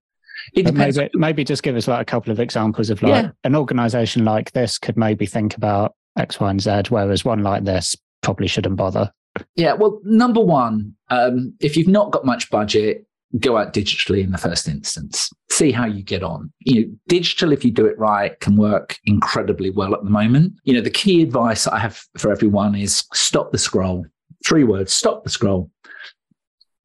[0.54, 0.98] It depends.
[0.98, 3.32] Maybe, maybe just give us like a couple of examples of like yeah.
[3.44, 7.64] an organization like this could maybe think about X, Y, and Z, whereas one like
[7.64, 9.12] this probably shouldn't bother.
[9.56, 13.06] Yeah, well, number one, um, if you've not got much budget,
[13.40, 15.30] go out digitally in the first instance.
[15.52, 16.52] See how you get on.
[16.60, 20.54] You know, digital, if you do it right, can work incredibly well at the moment.
[20.64, 24.06] You know, the key advice I have for everyone is stop the scroll.
[24.46, 25.70] Three words: stop the scroll.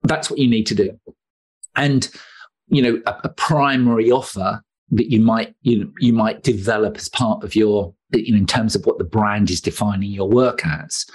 [0.03, 0.99] That's what you need to do.
[1.77, 2.09] And
[2.71, 7.09] you know, a, a primary offer that you might you know, you might develop as
[7.09, 10.67] part of your you know, in terms of what the brand is defining your work
[10.67, 11.07] as,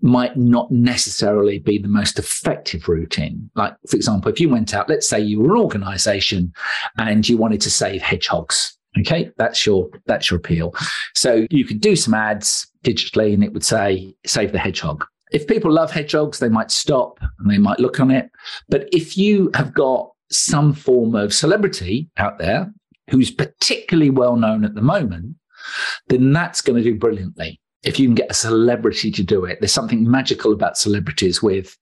[0.00, 3.50] might not necessarily be the most effective route in.
[3.54, 6.52] Like, for example, if you went out, let's say you were an organization
[6.98, 8.76] and you wanted to save hedgehogs.
[8.98, 10.74] Okay, that's your that's your appeal.
[11.14, 15.04] So you could do some ads digitally and it would say save the hedgehog.
[15.32, 18.28] If people love hedgehogs, they might stop and they might look on it.
[18.68, 22.72] But if you have got some form of celebrity out there
[23.10, 25.36] who's particularly well known at the moment,
[26.08, 27.60] then that's going to do brilliantly.
[27.82, 31.78] If you can get a celebrity to do it, there's something magical about celebrities with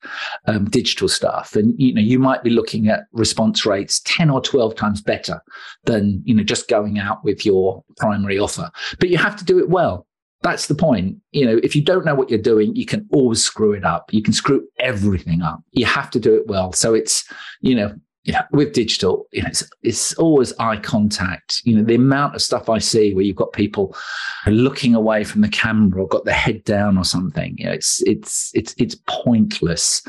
[0.46, 4.40] um, digital stuff, and you know you might be looking at response rates ten or
[4.40, 5.42] twelve times better
[5.84, 8.70] than you know just going out with your primary offer.
[9.00, 10.06] But you have to do it well.
[10.42, 11.16] That's the point.
[11.32, 14.12] You know, if you don't know what you're doing, you can always screw it up.
[14.12, 15.60] You can screw everything up.
[15.72, 16.72] You have to do it well.
[16.72, 17.24] So it's,
[17.60, 17.92] you know,
[18.28, 21.62] you know, with digital, you know, it's, it's always eye contact.
[21.64, 23.96] You know, the amount of stuff I see where you've got people
[24.46, 27.56] looking away from the camera or got their head down or something.
[27.56, 30.02] You know, it's it's it's it's pointless,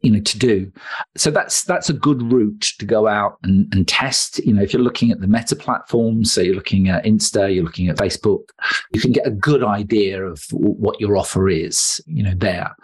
[0.00, 0.72] you know, to do.
[1.16, 4.44] So that's that's a good route to go out and, and test.
[4.44, 7.62] You know, if you're looking at the meta platforms, so you're looking at Insta, you're
[7.62, 8.48] looking at Facebook,
[8.92, 12.00] you can get a good idea of what your offer is.
[12.06, 12.74] You know, there.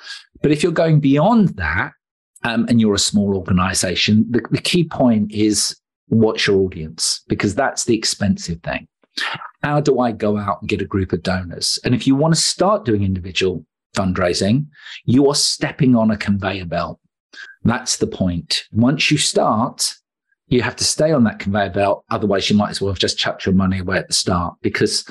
[0.40, 1.94] But if you're going beyond that,
[2.44, 5.76] um, and you're a small organization, the, the key point is
[6.08, 7.22] what's your audience?
[7.28, 8.86] Because that's the expensive thing.
[9.62, 11.78] How do I go out and get a group of donors?
[11.84, 13.64] And if you want to start doing individual
[13.96, 14.66] fundraising,
[15.04, 17.00] you are stepping on a conveyor belt.
[17.64, 18.64] That's the point.
[18.72, 19.92] Once you start,
[20.46, 22.04] you have to stay on that conveyor belt.
[22.10, 25.04] Otherwise, you might as well have just chucked your money away at the start because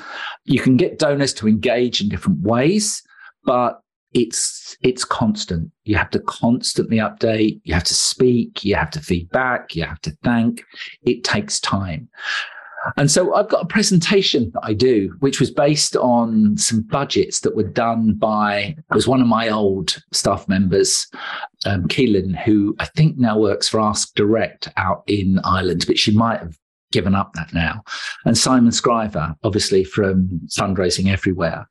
[0.44, 3.02] you can get donors to engage in different ways,
[3.44, 3.80] but
[4.12, 5.70] it's it's constant.
[5.84, 7.60] You have to constantly update.
[7.64, 8.64] You have to speak.
[8.64, 9.74] You have to feedback.
[9.74, 10.64] You have to thank.
[11.02, 12.08] It takes time.
[12.96, 17.40] And so I've got a presentation that I do, which was based on some budgets
[17.40, 21.06] that were done by, was one of my old staff members,
[21.66, 26.12] um, Keelan, who I think now works for Ask Direct out in Ireland, but she
[26.12, 26.56] might have
[26.92, 27.82] given up that now.
[28.24, 31.68] And Simon Scriver, obviously from fundraising everywhere.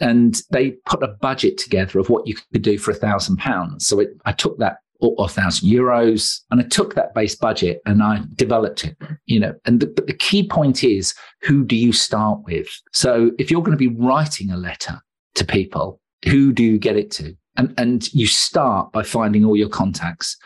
[0.00, 3.86] And they put a budget together of what you could do for a thousand pounds.
[3.86, 7.80] So it, I took that or a thousand euros and I took that base budget
[7.86, 11.76] and I developed it, you know, and the, but the key point is who do
[11.76, 12.68] you start with?
[12.92, 15.00] So if you're going to be writing a letter
[15.36, 17.36] to people, who do you get it to?
[17.58, 20.36] And, and you start by finding all your contacts.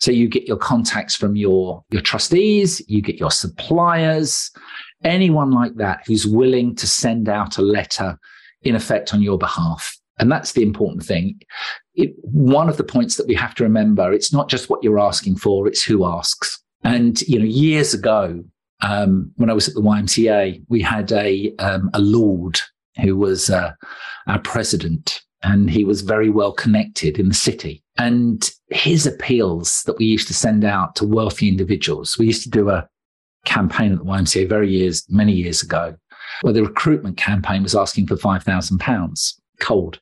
[0.00, 4.50] So you get your contacts from your, your trustees, you get your suppliers,
[5.04, 8.18] anyone like that who's willing to send out a letter
[8.62, 9.96] in effect on your behalf.
[10.18, 11.40] And that's the important thing.
[11.94, 15.00] It, one of the points that we have to remember, it's not just what you're
[15.00, 16.58] asking for, it's who asks.
[16.84, 18.42] And, you know, years ago,
[18.82, 22.60] um, when I was at the YMCA, we had a, um, a lord
[23.00, 23.72] who was uh,
[24.26, 27.82] our president and he was very well connected in the city.
[27.98, 32.50] And his appeals that we used to send out to wealthy individuals, we used to
[32.50, 32.88] do a
[33.44, 35.96] campaign at the YMCA very years, many years ago,
[36.42, 40.00] where the recruitment campaign was asking for £5,000 cold.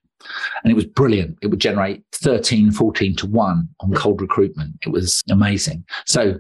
[0.63, 1.39] And it was brilliant.
[1.41, 4.77] It would generate 13, 14 to 1 on cold recruitment.
[4.85, 5.85] It was amazing.
[6.05, 6.39] So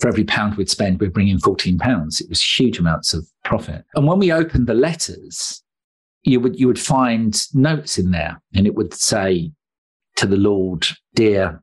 [0.00, 2.20] for every pound we'd spend, we'd bring in 14 pounds.
[2.20, 3.84] It was huge amounts of profit.
[3.94, 5.62] And when we opened the letters,
[6.28, 9.52] you would you would find notes in there, and it would say
[10.16, 11.62] to the Lord, "Dear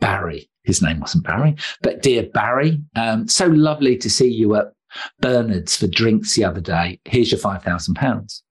[0.00, 4.72] Barry." His name wasn't Barry, but dear Barry, um, so lovely to see you at
[5.20, 6.98] Bernard's for drinks the other day.
[7.04, 8.42] Here's your five thousand pounds.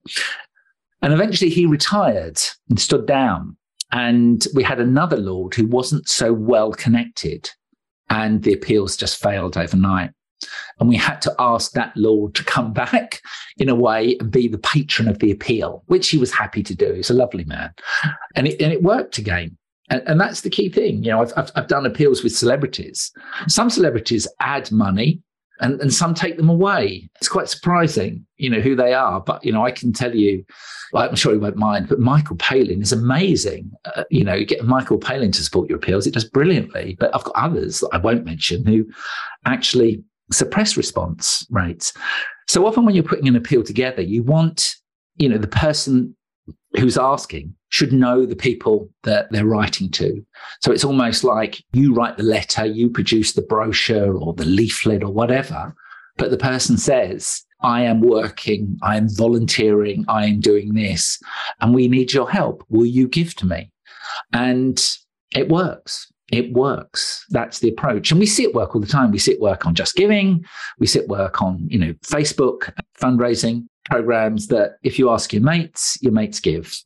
[1.02, 3.56] And eventually he retired and stood down.
[3.92, 7.50] And we had another lord who wasn't so well connected
[8.10, 10.10] and the appeals just failed overnight.
[10.78, 13.22] And we had to ask that Lord to come back
[13.56, 16.74] in a way and be the patron of the appeal, which he was happy to
[16.74, 16.92] do.
[16.92, 17.72] He's a lovely man.
[18.34, 19.56] And it, and it worked again.
[19.88, 21.04] And, and that's the key thing.
[21.04, 23.12] You know, I've, I've, I've done appeals with celebrities.
[23.48, 25.22] Some celebrities add money
[25.60, 27.08] and, and some take them away.
[27.16, 29.20] It's quite surprising, you know, who they are.
[29.20, 30.44] But, you know, I can tell you,
[30.94, 33.70] I'm sure he won't mind, but Michael Palin is amazing.
[33.94, 36.96] Uh, you know, you get Michael Palin to support your appeals, it does brilliantly.
[37.00, 38.86] But I've got others that I won't mention who
[39.46, 41.92] actually suppress response rates.
[42.48, 44.76] So often when you're putting an appeal together, you want,
[45.16, 46.16] you know, the person
[46.78, 50.24] who's asking should know the people that they're writing to.
[50.62, 55.02] So it's almost like you write the letter, you produce the brochure or the leaflet
[55.02, 55.74] or whatever,
[56.16, 61.18] but the person says, I am working, I am volunteering, I am doing this,
[61.60, 62.64] and we need your help.
[62.68, 63.72] Will you give to me?
[64.32, 64.80] And
[65.34, 66.12] it works.
[66.32, 67.24] It works.
[67.30, 68.10] That's the approach.
[68.10, 69.12] And we see it work all the time.
[69.12, 70.44] We see it work on Just Giving.
[70.78, 75.42] We see it work on, you know, Facebook fundraising programs that if you ask your
[75.42, 76.76] mates, your mates give.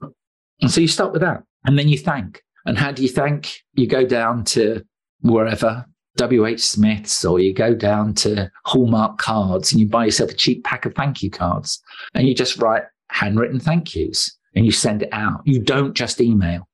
[0.61, 1.42] And so you start with that.
[1.64, 2.42] And then you thank.
[2.66, 3.62] And how do you thank?
[3.74, 4.85] You go down to
[5.22, 5.87] wherever,
[6.18, 10.64] WH Smith's, or you go down to Hallmark cards and you buy yourself a cheap
[10.64, 11.83] pack of thank you cards
[12.14, 15.40] and you just write handwritten thank yous and you send it out.
[15.44, 16.68] You don't just email.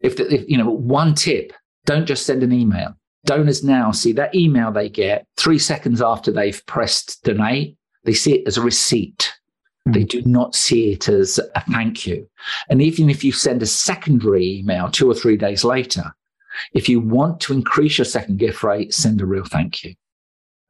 [0.00, 1.52] If, the, if you know, one tip,
[1.86, 2.94] don't just send an email.
[3.24, 8.34] Donors now see that email they get three seconds after they've pressed donate, they see
[8.34, 9.32] it as a receipt.
[9.86, 12.28] They do not see it as a thank you.
[12.68, 16.14] And even if you send a secondary email two or three days later,
[16.72, 19.94] if you want to increase your second gift rate, send a real thank you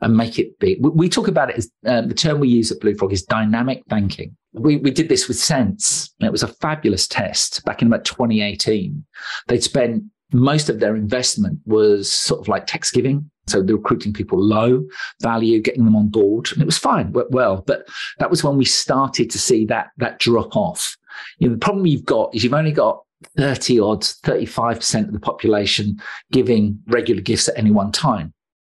[0.01, 0.79] and make it big.
[0.81, 3.83] We talk about it as um, the term we use at Blue Frog is dynamic
[3.89, 4.37] thanking.
[4.53, 6.13] We, we did this with Sense.
[6.21, 9.05] It was a fabulous test back in about 2018.
[9.47, 14.13] They'd spent most of their investment was sort of like text giving so they're recruiting
[14.13, 14.87] people low
[15.21, 17.63] value, getting them on board, and it was fine, worked well.
[17.67, 17.89] But
[18.19, 20.97] that was when we started to see that that drop off.
[21.39, 23.03] You know, the problem you've got is you've only got
[23.37, 26.01] 30 odds, 35% of the population
[26.33, 28.33] giving regular gifts at any one time.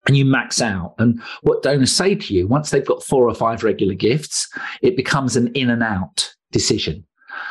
[0.07, 0.95] And you max out.
[0.99, 4.47] And what donors say to you, once they've got four or five regular gifts,
[4.83, 7.07] it becomes an in and out decision.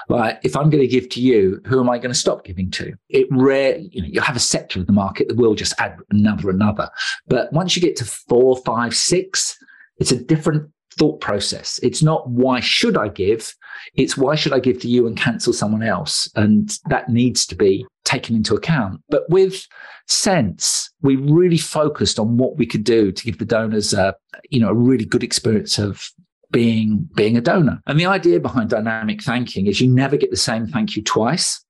[0.10, 2.72] Like, if I'm going to give to you, who am I going to stop giving
[2.72, 2.94] to?
[3.10, 5.98] It rare, you know, you have a sector of the market that will just add
[6.12, 6.90] another, another.
[7.28, 9.58] But once you get to four, five, six,
[9.98, 11.80] it's a different thought process.
[11.82, 13.54] It's not why should I give?
[13.96, 16.30] It's why should I give to you and cancel someone else?
[16.36, 19.02] And that needs to be taken into account.
[19.10, 19.66] But with
[20.08, 24.16] sense, we really focused on what we could do to give the donors a,
[24.50, 26.10] you know, a really good experience of
[26.54, 27.82] being being a donor.
[27.86, 31.62] And the idea behind dynamic thanking is you never get the same thank you twice.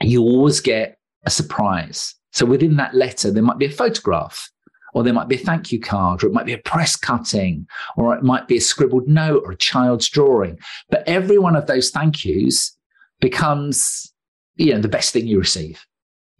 [0.00, 2.16] You always get a surprise.
[2.32, 4.50] So within that letter, there might be a photograph,
[4.92, 7.68] or there might be a thank you card, or it might be a press cutting,
[7.96, 10.58] or it might be a scribbled note or a child's drawing.
[10.90, 12.76] But every one of those thank yous
[13.20, 14.12] becomes,
[14.56, 15.86] you know, the best thing you receive.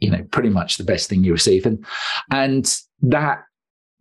[0.00, 1.64] You know, pretty much the best thing you receive.
[1.64, 1.84] And
[2.30, 3.44] and that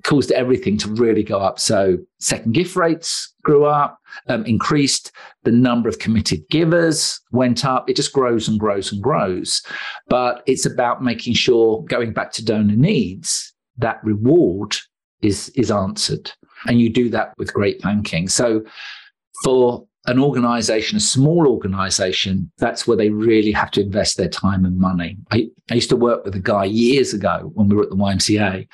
[0.03, 1.59] caused everything to really go up.
[1.59, 5.11] So second gift rates grew up, um, increased.
[5.43, 7.89] The number of committed givers went up.
[7.89, 9.61] It just grows and grows and grows.
[10.07, 14.75] But it's about making sure, going back to donor needs, that reward
[15.21, 16.31] is is answered,
[16.67, 18.27] and you do that with great thanking.
[18.27, 18.63] So
[19.43, 24.65] for an organization, a small organization, that's where they really have to invest their time
[24.65, 25.17] and money.
[25.31, 27.95] I, I, used to work with a guy years ago when we were at the
[27.95, 28.61] YMCA.
[28.61, 28.67] It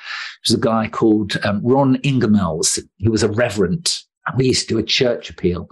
[0.48, 2.80] was a guy called um, Ron Ingemels.
[2.96, 3.96] He was a reverend.
[4.36, 5.68] We used to do a church appeal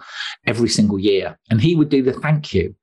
[0.47, 2.75] every single year, and he would do the thank you.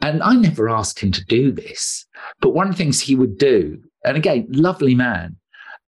[0.00, 2.06] And I never asked him to do this,
[2.40, 5.36] but one of the things he would do, and again, lovely man,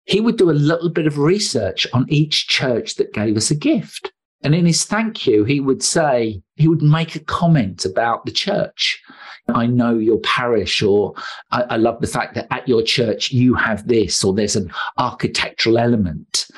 [0.05, 3.57] he would do a little bit of research on each church that gave us a
[3.57, 4.13] gift.
[4.43, 8.33] And in his thank you, he would say, he would make a comment about the
[8.33, 9.03] church.
[9.49, 11.15] I know your parish, or
[11.51, 14.73] I, I, love the fact that at your church you have this, or there's an
[14.99, 16.49] architectural element.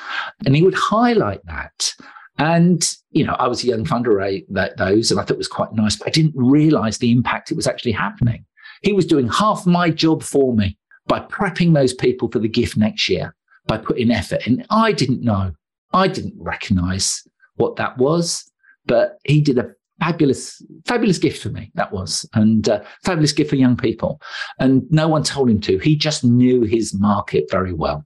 [0.45, 1.93] And he would highlight that.
[2.39, 5.47] And, you know, I was a young funder at those, and I thought it was
[5.47, 8.45] quite nice, but I didn't realize the impact it was actually happening.
[8.81, 12.77] He was doing half my job for me by prepping those people for the gift
[12.77, 13.35] next year,
[13.67, 14.47] by putting effort.
[14.47, 15.51] And I didn't know,
[15.91, 17.23] I didn't recognize
[17.59, 18.49] what that was,
[18.85, 21.71] but he did a fabulous, fabulous gift for me.
[21.75, 24.21] That was, and uh, fabulous gift for young people.
[24.59, 25.77] And no one told him to.
[25.77, 28.05] He just knew his market very well.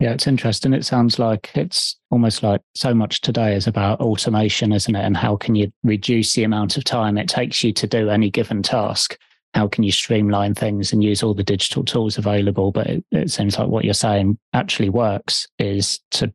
[0.00, 0.74] Yeah, it's interesting.
[0.74, 5.04] It sounds like it's almost like so much today is about automation, isn't it?
[5.04, 8.30] And how can you reduce the amount of time it takes you to do any
[8.30, 9.18] given task?
[9.54, 12.70] how can you streamline things and use all the digital tools available.
[12.70, 16.32] But it, it seems like what you're saying actually works is to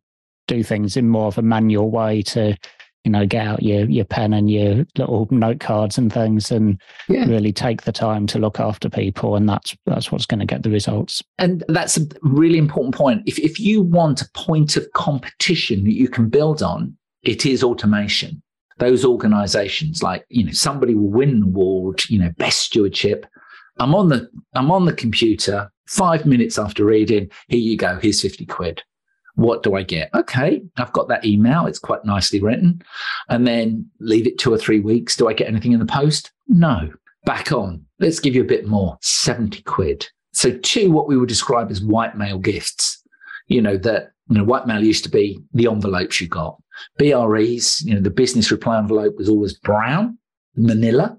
[0.48, 2.56] do things in more of a manual way to
[3.04, 6.80] you know get out your your pen and your little note cards and things and
[7.10, 7.26] yeah.
[7.26, 10.64] really take the time to look after people and that's that's what's going to get
[10.64, 11.22] the results.
[11.38, 13.24] And that's a really important point.
[13.26, 17.64] If if you want a point of competition that you can build on it is
[17.64, 18.41] automation.
[18.80, 23.26] Those organizations like you know somebody will win an award you know best stewardship.
[23.80, 28.22] I'm on the i'm on the computer 5 minutes after reading here you go here's
[28.22, 28.84] 50 quid
[29.36, 30.10] what do I get?
[30.14, 31.66] Okay, I've got that email.
[31.66, 32.82] It's quite nicely written.
[33.30, 35.16] And then leave it two or three weeks.
[35.16, 36.32] Do I get anything in the post?
[36.48, 36.92] No.
[37.26, 37.86] Back on.
[38.00, 40.08] Let's give you a bit more 70 quid.
[40.34, 43.02] So, two, what we would describe as white mail gifts.
[43.48, 46.62] You know, that, you know, white mail used to be the envelopes you got.
[46.98, 50.18] BREs, you know, the business reply envelope was always brown,
[50.56, 51.18] manila,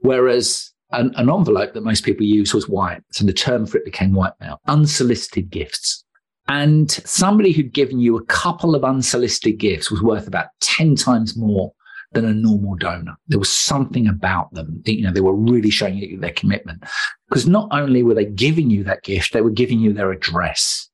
[0.00, 3.02] whereas an, an envelope that most people use was white.
[3.12, 6.04] So the term for it became white mail, unsolicited gifts.
[6.48, 11.36] And somebody who'd given you a couple of unsolicited gifts was worth about 10 times
[11.36, 11.72] more
[12.12, 13.16] than a normal donor.
[13.26, 14.80] There was something about them.
[14.86, 16.84] You know, they were really showing you their commitment.
[17.28, 20.88] Because not only were they giving you that gift, they were giving you their address.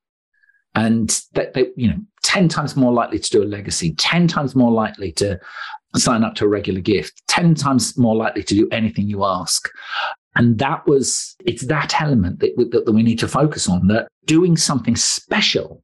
[0.75, 4.55] And that they, you know, 10 times more likely to do a legacy, 10 times
[4.55, 5.39] more likely to
[5.95, 9.69] sign up to a regular gift, 10 times more likely to do anything you ask.
[10.35, 14.07] And that was, it's that element that, that, that we need to focus on that
[14.25, 15.83] doing something special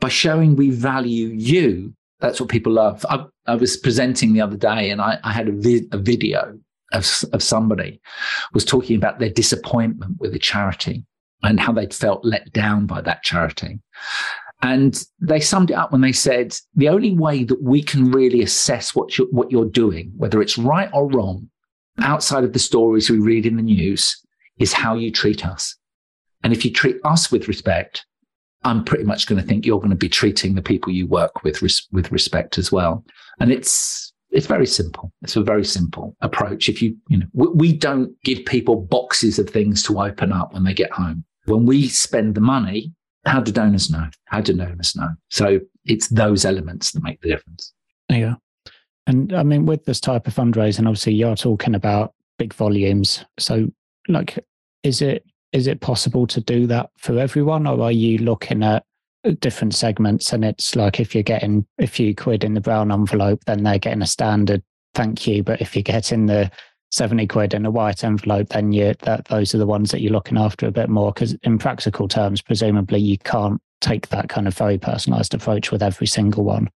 [0.00, 1.94] by showing we value you.
[2.20, 3.04] That's what people love.
[3.08, 6.58] I, I was presenting the other day and I, I had a, vi- a video
[6.92, 8.00] of, of somebody
[8.54, 11.04] was talking about their disappointment with a charity
[11.42, 13.80] and how they'd felt let down by that charity.
[14.62, 18.42] And they summed it up when they said the only way that we can really
[18.42, 21.50] assess what you're, what you're doing, whether it's right or wrong,
[22.00, 24.16] outside of the stories we read in the news
[24.58, 25.76] is how you treat us.
[26.42, 28.04] And if you treat us with respect,
[28.64, 31.42] I'm pretty much going to think you're going to be treating the people you work
[31.42, 33.04] with res- with respect as well.
[33.40, 35.12] And it's it's very simple.
[35.22, 36.68] It's a very simple approach.
[36.68, 40.54] If you you know we, we don't give people boxes of things to open up
[40.54, 41.24] when they get home.
[41.46, 42.92] When we spend the money,
[43.24, 44.08] how do donors know?
[44.26, 45.10] How do donors know?
[45.28, 47.72] So it's those elements that make the difference.
[48.08, 48.34] Yeah.
[49.06, 53.24] And I mean, with this type of fundraising, obviously you're talking about big volumes.
[53.38, 53.70] So,
[54.08, 54.38] like,
[54.82, 58.84] is it is it possible to do that for everyone, or are you looking at
[59.40, 60.32] different segments?
[60.32, 63.78] And it's like if you're getting a few quid in the brown envelope, then they're
[63.78, 64.62] getting a standard
[64.94, 65.42] thank you.
[65.42, 66.50] But if you're getting the
[66.90, 70.12] 70 quid in a white envelope, then you that those are the ones that you're
[70.12, 71.12] looking after a bit more.
[71.12, 75.82] Because in practical terms, presumably you can't take that kind of very personalized approach with
[75.82, 76.68] every single one.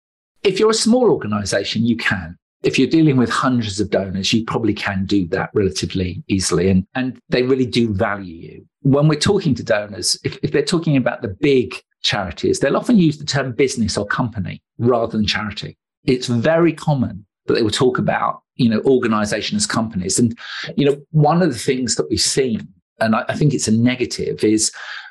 [0.47, 2.39] If you're a small organization, you can.
[2.63, 6.71] If you're dealing with hundreds of donors, you probably can do that relatively easily.
[6.71, 8.67] And, and they really do value you.
[8.83, 11.75] When we're talking to donors, if, if they're talking about the big
[12.05, 15.77] charities, they'll often use the term business or company rather than charity.
[16.05, 20.17] It's very common that they will talk about, you know, organization as companies.
[20.19, 20.39] And,
[20.77, 22.69] you know, one of the things that we've seen,
[23.01, 24.71] and I, I think it's a negative, is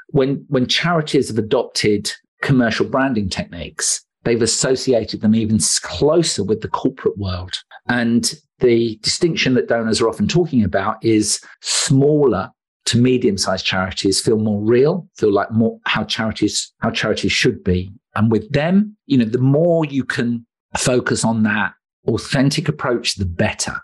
[0.10, 2.12] when when charities have adopted
[2.42, 7.54] commercial branding techniques, they've associated them even closer with the corporate world.
[7.88, 12.52] And the distinction that donors are often talking about is smaller
[12.86, 17.92] to medium-sized charities feel more real, feel like more how charities how charities should be.
[18.16, 20.46] And with them, you know, the more you can
[20.78, 21.74] focus on that
[22.08, 23.76] authentic approach, the better.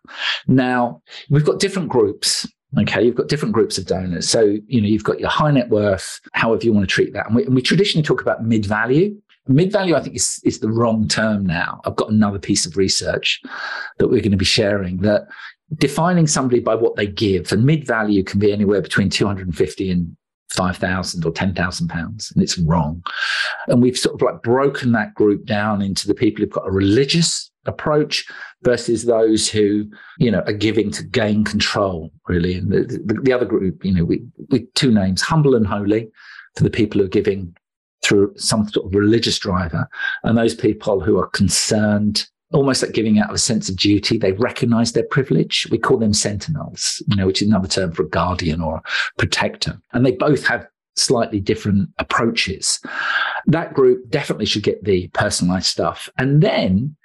[0.47, 2.47] Now, we've got different groups.
[2.79, 4.29] Okay, you've got different groups of donors.
[4.29, 7.27] So, you know, you've got your high net worth, however you want to treat that.
[7.27, 9.19] And we, and we traditionally talk about mid value.
[9.47, 11.81] Mid value, I think, is, is the wrong term now.
[11.85, 13.41] I've got another piece of research
[13.97, 15.27] that we're going to be sharing that
[15.77, 20.15] defining somebody by what they give, and mid value can be anywhere between 250 and
[20.51, 23.01] 5,000 or 10,000 pounds, and it's wrong.
[23.67, 26.71] And we've sort of like broken that group down into the people who've got a
[26.71, 28.25] religious approach
[28.63, 29.85] versus those who,
[30.17, 32.55] you know, are giving to gain control, really.
[32.55, 36.09] And the, the, the other group, you know, we, we two names, humble and holy,
[36.55, 37.55] for the people who are giving
[38.03, 39.87] through some sort of religious driver,
[40.23, 44.17] and those people who are concerned, almost like giving out of a sense of duty.
[44.17, 45.67] They recognize their privilege.
[45.71, 48.83] We call them sentinels, you know, which is another term for a guardian or a
[49.17, 49.79] protector.
[49.93, 52.79] And they both have slightly different approaches.
[53.45, 56.09] That group definitely should get the personalized stuff.
[56.17, 56.95] And then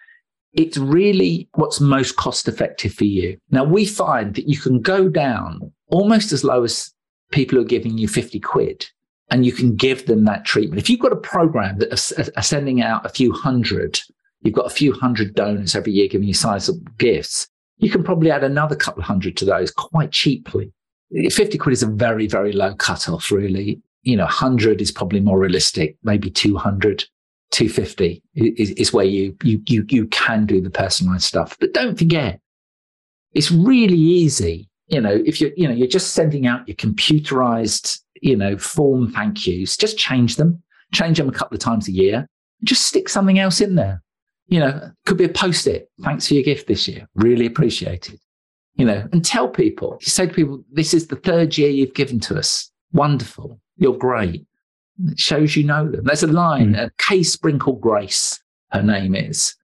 [0.52, 3.38] it's really what's most cost effective for you.
[3.50, 6.92] Now, we find that you can go down almost as low as
[7.30, 8.86] people who are giving you 50 quid
[9.30, 10.80] and you can give them that treatment.
[10.80, 11.92] If you've got a program that
[12.36, 14.00] are sending out a few hundred,
[14.42, 17.48] you've got a few hundred donors every year giving you sizable gifts,
[17.78, 20.72] you can probably add another couple of hundred to those quite cheaply.
[21.16, 23.80] Eh, 50 quid is a very, very low cutoff, really.
[24.02, 27.04] You know, 100 is probably more realistic, maybe 200.
[27.52, 31.96] 250 is, is where you, you you you can do the personalized stuff but don't
[31.96, 32.40] forget
[33.34, 38.00] it's really easy you know if you're you know you're just sending out your computerized
[38.22, 39.76] you know form thank yous.
[39.76, 40.62] Just change them.
[40.92, 42.28] Change them a couple of times a year.
[42.64, 44.02] Just stick something else in there.
[44.48, 45.90] You know could be a post-it.
[46.02, 47.08] Thanks for your gift this year.
[47.14, 48.20] Really appreciated.
[48.74, 49.98] You know and tell people.
[50.00, 52.70] You say to people this is the third year you've given to us.
[52.92, 53.60] Wonderful.
[53.76, 54.46] You're great.
[55.04, 56.04] It shows you know them.
[56.04, 56.90] There's a line, mm.
[56.98, 58.40] Kay Sprinkle Grace,
[58.72, 59.54] her name is.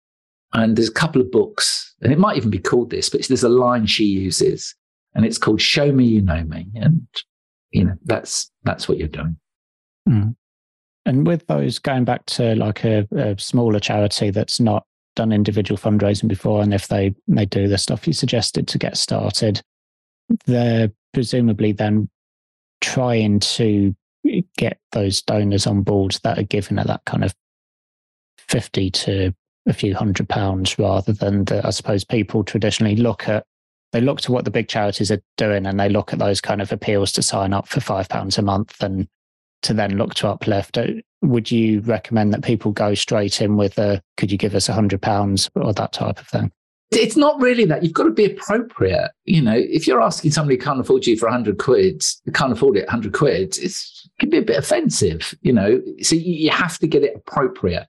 [0.52, 3.42] And there's a couple of books, and it might even be called this, but there's
[3.42, 4.74] a line she uses,
[5.14, 6.66] and it's called Show Me You Know Me.
[6.74, 7.06] And,
[7.72, 9.36] you know, that's that's what you're doing.
[10.08, 10.36] Mm.
[11.04, 14.84] And with those, going back to like a, a smaller charity that's not
[15.16, 18.96] done individual fundraising before, and if they they do the stuff you suggested to get
[18.96, 19.60] started,
[20.46, 22.08] they're presumably then
[22.80, 23.94] trying to
[24.56, 27.34] get those donors on board that are given at that kind of
[28.38, 29.34] 50 to
[29.66, 33.44] a few hundred pounds rather than the, I suppose people traditionally look at
[33.92, 36.60] they look to what the big charities are doing and they look at those kind
[36.60, 39.06] of appeals to sign up for five pounds a month and
[39.62, 40.76] to then look to uplift.
[40.76, 40.86] Uh,
[41.20, 44.72] would you recommend that people go straight in with a could you give us a
[44.72, 46.50] hundred pounds or that type of thing?
[46.98, 47.82] it's not really that.
[47.82, 49.10] You've got to be appropriate.
[49.24, 52.76] You know, if you're asking somebody who can't afford you for 100 quid, can't afford
[52.76, 53.74] it 100 quid, it
[54.18, 55.80] can be a bit offensive, you know.
[56.02, 57.86] So you have to get it appropriate.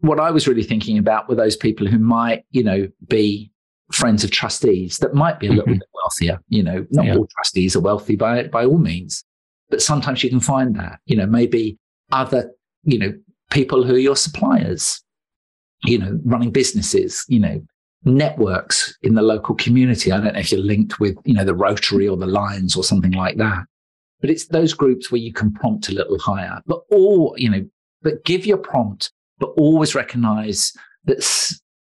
[0.00, 3.50] What I was really thinking about were those people who might, you know, be
[3.92, 5.78] friends of trustees that might be a little mm-hmm.
[5.78, 6.40] bit wealthier.
[6.48, 7.16] You know, not yeah.
[7.16, 9.24] all trustees are wealthy by by all means,
[9.70, 11.00] but sometimes you can find that.
[11.06, 11.78] You know, maybe
[12.12, 12.50] other,
[12.84, 13.12] you know,
[13.50, 15.02] people who are your suppliers.
[15.84, 17.24] You know, running businesses.
[17.28, 17.62] You know,
[18.04, 20.12] networks in the local community.
[20.12, 22.84] I don't know if you're linked with, you know, the Rotary or the Lions or
[22.84, 23.64] something like that.
[24.20, 26.60] But it's those groups where you can prompt a little higher.
[26.66, 27.64] But all, you know,
[28.02, 30.72] but give your prompt, but always recognize
[31.04, 31.22] that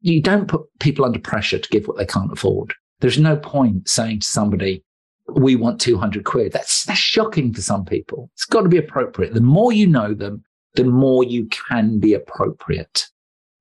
[0.03, 2.75] you don't put people under pressure to give what they can't afford.
[3.01, 4.85] There's no point saying to somebody,
[5.35, 6.53] we want 200 quid.
[6.53, 8.31] That's, that's shocking for some people.
[8.35, 9.35] It's got to be appropriate.
[9.35, 10.45] The more you know them,
[10.75, 13.07] the more you can be appropriate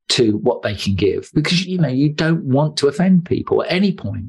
[0.09, 3.71] to what they can give because you know you don't want to offend people at
[3.71, 4.25] any point.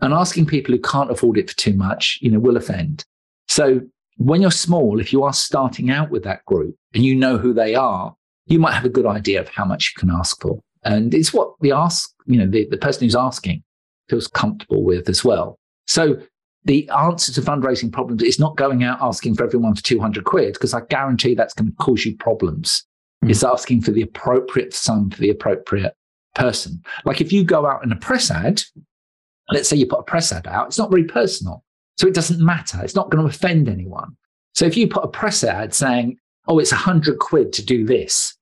[0.00, 3.04] and asking people who can't afford it for too much you know will offend
[3.48, 3.80] so
[4.16, 7.52] when you're small if you are starting out with that group and you know who
[7.52, 8.14] they are
[8.46, 11.32] you might have a good idea of how much you can ask for and it's
[11.32, 13.62] what the ask you know the, the person who's asking
[14.08, 16.16] feels comfortable with as well so
[16.66, 20.52] the answer to fundraising problems is not going out asking for everyone for 200 quid
[20.54, 22.84] because i guarantee that's going to cause you problems
[23.24, 23.30] Mm.
[23.30, 25.96] It's asking for the appropriate sum for the appropriate
[26.34, 26.82] person.
[27.04, 28.62] Like if you go out in a press ad,
[29.50, 31.64] let's say you put a press ad out, it's not very personal.
[31.96, 32.82] So it doesn't matter.
[32.82, 34.16] It's not going to offend anyone.
[34.54, 36.18] So if you put a press ad saying,
[36.48, 38.36] oh, it's a hundred quid to do this,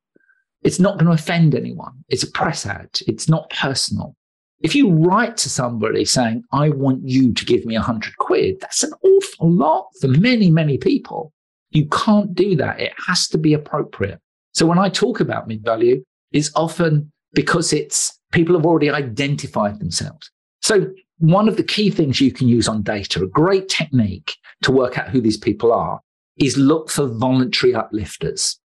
[0.62, 1.92] it's not going to offend anyone.
[2.08, 2.88] It's a press ad.
[3.06, 4.16] It's not personal.
[4.60, 8.60] If you write to somebody saying, I want you to give me a hundred quid,
[8.60, 11.32] that's an awful lot for many, many people.
[11.70, 12.80] You can't do that.
[12.80, 14.20] It has to be appropriate.
[14.54, 19.80] So when I talk about mid value, it's often because it's people have already identified
[19.80, 20.30] themselves.
[20.60, 24.70] So one of the key things you can use on data, a great technique to
[24.70, 26.00] work out who these people are,
[26.36, 28.58] is look for voluntary uplifters.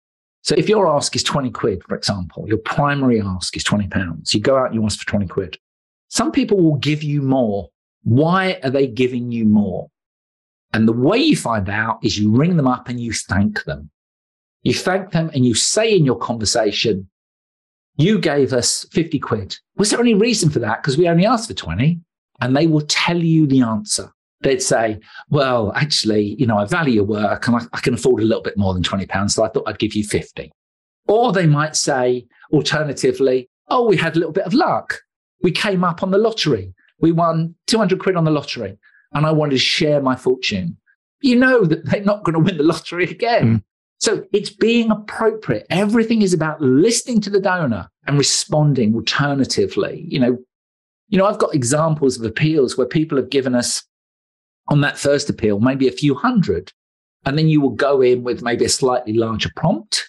[0.44, 4.34] So if your ask is 20 quid, for example, your primary ask is 20 pounds,
[4.34, 5.58] you go out you ask for 20 quid.
[6.08, 7.70] Some people will give you more.
[8.02, 9.88] Why are they giving you more?
[10.74, 13.90] And the way you find out is you ring them up and you thank them.
[14.62, 17.08] You thank them and you say in your conversation,
[17.96, 19.56] you gave us 50 quid.
[19.76, 20.82] Was there any reason for that?
[20.82, 22.00] Because we only asked for 20.
[22.42, 24.12] And they will tell you the answer.
[24.44, 28.22] They'd say, well, actually, you know, I value your work and I, I can afford
[28.22, 29.34] a little bit more than 20 pounds.
[29.34, 30.52] So I thought I'd give you 50.
[31.08, 35.00] Or they might say, alternatively, oh, we had a little bit of luck.
[35.42, 36.72] We came up on the lottery.
[37.00, 38.78] We won 200 quid on the lottery
[39.14, 40.76] and I wanted to share my fortune.
[41.22, 43.58] You know that they're not going to win the lottery again.
[43.58, 43.62] Mm.
[44.00, 45.66] So it's being appropriate.
[45.70, 50.04] Everything is about listening to the donor and responding alternatively.
[50.06, 50.38] You know,
[51.08, 53.82] you know, I've got examples of appeals where people have given us
[54.68, 56.72] on that first appeal, maybe a few hundred.
[57.26, 60.04] And then you will go in with maybe a slightly larger prompt.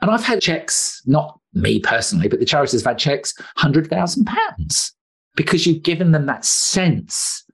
[0.00, 4.92] And I've had checks, not me personally, but the charities have had checks, £100,000
[5.34, 7.44] because you've given them that sense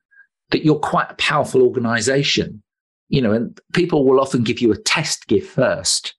[0.51, 2.63] that you're quite a powerful organization
[3.09, 6.15] you know, and people will often give you a test gift first.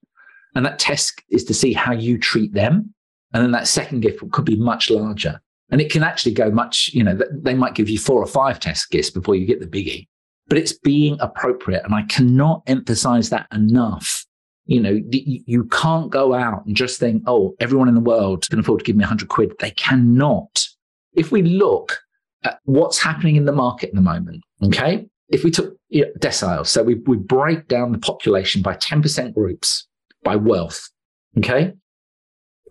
[0.56, 2.94] And that test is to see how you treat them.
[3.34, 5.42] And then that second gift could be much larger.
[5.72, 8.60] And it can actually go much, you know, they might give you four or five
[8.60, 10.08] test gifts before you get the biggie.
[10.48, 11.84] But it's being appropriate.
[11.84, 14.26] And I cannot emphasize that enough.
[14.66, 18.60] You know, you can't go out and just think, oh, everyone in the world can
[18.60, 19.54] afford to give me 100 quid.
[19.60, 20.68] They cannot.
[21.14, 22.00] If we look
[22.44, 25.78] at what's happening in the market at the moment, okay, if we took
[26.20, 29.88] deciles, so we, we break down the population by 10% groups
[30.24, 30.90] by wealth,
[31.38, 31.74] okay,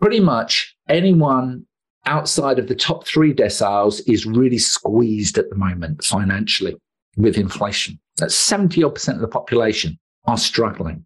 [0.01, 1.65] pretty much anyone
[2.07, 6.77] outside of the top three deciles is really squeezed at the moment financially
[7.17, 7.99] with inflation.
[8.17, 11.05] That's 70 odd percent of the population are struggling.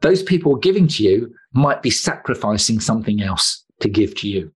[0.00, 4.52] Those people giving to you might be sacrificing something else to give to you.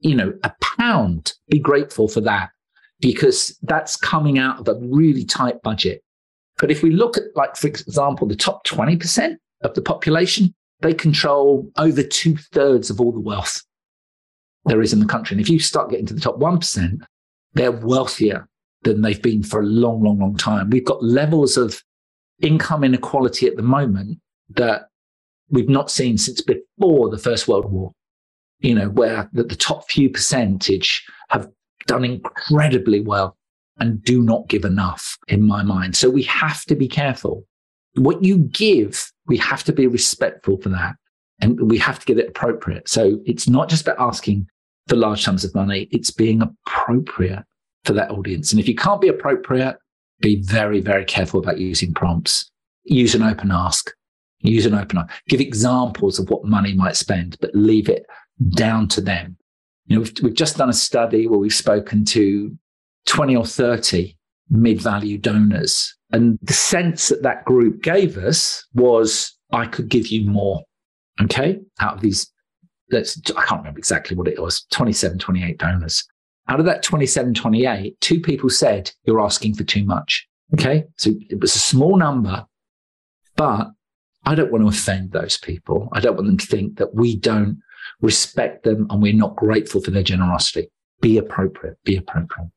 [0.00, 2.50] You know, a pound, be grateful for that
[3.00, 6.02] because that's coming out of a really tight budget.
[6.58, 10.94] But if we look at, like, for example, the top 20% of the population, they
[10.94, 13.62] control over two thirds of all the wealth
[14.66, 15.34] there is in the country.
[15.34, 17.00] And if you start getting to the top 1%,
[17.54, 18.48] they're wealthier
[18.82, 20.70] than they've been for a long, long, long time.
[20.70, 21.82] We've got levels of
[22.40, 24.18] income inequality at the moment
[24.50, 24.88] that
[25.50, 27.92] we've not seen since before the First World War,
[28.60, 31.48] you know, where the, the top few percentage have
[31.86, 33.36] done incredibly well
[33.78, 35.96] and do not give enough in my mind.
[35.96, 37.46] So we have to be careful.
[37.94, 40.94] What you give, we have to be respectful for that
[41.40, 42.88] and we have to get it appropriate.
[42.88, 44.48] So it's not just about asking
[44.88, 47.44] for large sums of money, it's being appropriate
[47.84, 48.52] for that audience.
[48.52, 49.76] And if you can't be appropriate,
[50.20, 52.50] be very, very careful about using prompts.
[52.84, 53.90] Use an open ask.
[54.40, 55.10] Use an open ask.
[55.28, 58.06] Give examples of what money might spend, but leave it
[58.54, 59.36] down to them.
[59.86, 62.56] You know, we've, we've just done a study where we've spoken to
[63.06, 64.16] 20 or 30
[64.50, 65.94] mid-value donors.
[66.12, 70.62] And the sense that that group gave us was, I could give you more.
[71.20, 71.60] Okay.
[71.80, 72.30] Out of these,
[72.90, 76.04] let's, I can't remember exactly what it was, 27, 28 donors.
[76.48, 80.26] Out of that 27, 28, two people said, You're asking for too much.
[80.54, 80.84] Okay.
[80.96, 82.44] So it was a small number,
[83.36, 83.70] but
[84.24, 85.88] I don't want to offend those people.
[85.92, 87.60] I don't want them to think that we don't
[88.00, 90.68] respect them and we're not grateful for their generosity.
[91.00, 91.78] Be appropriate.
[91.84, 92.50] Be appropriate.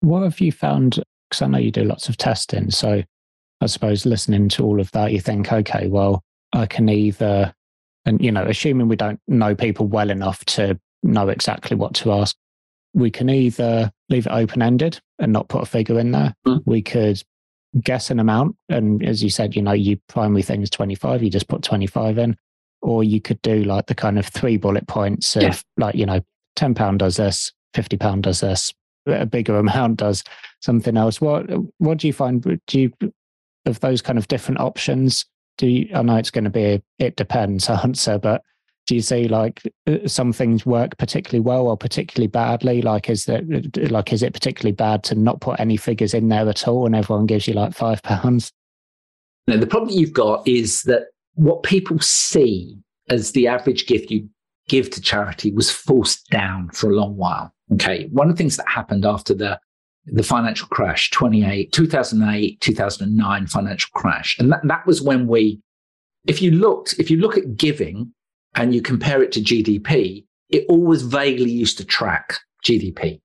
[0.00, 1.02] What have you found?
[1.28, 2.70] Because I know you do lots of testing.
[2.70, 3.02] So
[3.60, 6.22] I suppose listening to all of that, you think, okay, well,
[6.52, 7.52] I can either,
[8.04, 12.12] and you know, assuming we don't know people well enough to know exactly what to
[12.12, 12.36] ask,
[12.94, 16.34] we can either leave it open ended and not put a figure in there.
[16.46, 16.62] Mm.
[16.64, 17.22] We could
[17.82, 18.56] guess an amount.
[18.68, 22.18] And as you said, you know, your primary thing is 25, you just put 25
[22.18, 22.36] in.
[22.80, 25.56] Or you could do like the kind of three bullet points of yeah.
[25.76, 26.20] like, you know,
[26.56, 28.72] £10 does this, £50 does this,
[29.06, 30.22] a bigger amount does
[30.60, 31.20] something else.
[31.20, 31.46] What
[31.78, 32.42] what do you find?
[32.66, 32.92] Do you
[33.66, 35.24] of those kind of different options?
[35.56, 38.42] Do you, I know it's going to be a, it depends answer, but
[38.88, 42.80] do you see like uh, some things work particularly well or particularly badly?
[42.80, 43.44] Like is that
[43.90, 46.96] like is it particularly bad to not put any figures in there at all and
[46.96, 48.50] everyone gives you like five pounds?
[49.46, 52.78] No the problem you've got is that what people see
[53.10, 54.28] as the average gift you
[54.68, 58.08] give to charity was forced down for a long while okay?
[58.10, 59.60] One of the things that happened after the
[60.06, 65.60] the financial crash 28 2008 2009 financial crash and that, that was when we
[66.26, 68.10] if you looked if you look at giving
[68.54, 73.20] and you compare it to GDP, it always vaguely used to track GDP.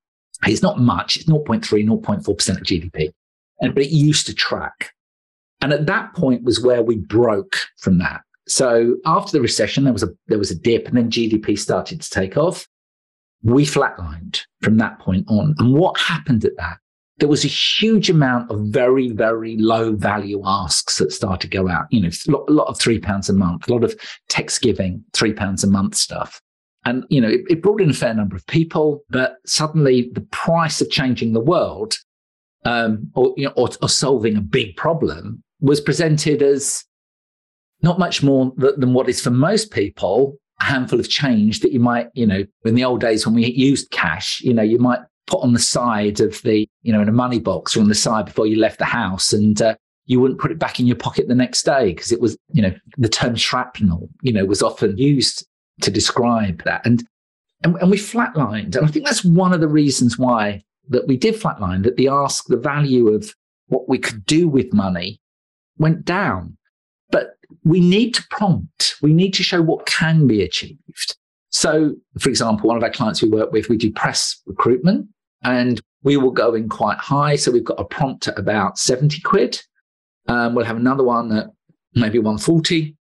[0.45, 3.11] It's not much, it's 0.3, 0.4% of GDP,
[3.61, 4.91] and, but it used to track.
[5.61, 8.21] And at that point was where we broke from that.
[8.47, 12.01] So after the recession, there was a there was a dip, and then GDP started
[12.01, 12.67] to take off.
[13.43, 15.55] We flatlined from that point on.
[15.59, 16.77] And what happened at that?
[17.23, 21.69] There was a huge amount of very, very low value asks that started to go
[21.69, 21.85] out.
[21.89, 23.95] You know, a lot of three pounds a month, a lot of
[24.27, 26.41] text giving, three pounds a month stuff.
[26.83, 30.27] And, you know, it, it, brought in a fair number of people, but suddenly the
[30.33, 31.95] price of changing the world
[32.65, 36.83] um, or, you know, or, or solving a big problem was presented as
[37.81, 41.79] not much more than what is for most people a handful of change that you
[41.79, 44.99] might, you know, in the old days when we used cash, you know, you might
[45.27, 47.95] put on the side of the, you know, in a money box or on the
[47.95, 49.33] side before you left the house.
[49.33, 52.19] And uh, you wouldn't put it back in your pocket the next day because it
[52.19, 55.47] was, you know, the term shrapnel, you know, was often used
[55.81, 56.85] to describe that.
[56.85, 57.03] And,
[57.63, 58.75] and, and we flatlined.
[58.75, 62.09] And I think that's one of the reasons why that we did flatline, that the
[62.09, 63.33] ask, the value of
[63.67, 65.21] what we could do with money
[65.77, 66.57] went down.
[67.09, 71.15] But we need to prompt, we need to show what can be achieved.
[71.53, 75.07] So, for example, one of our clients we work with, we do press recruitment
[75.43, 77.35] and we will go in quite high.
[77.35, 79.61] So we've got a prompt at about 70 quid.
[80.27, 81.47] Um, we'll have another one at
[81.95, 82.97] maybe 140,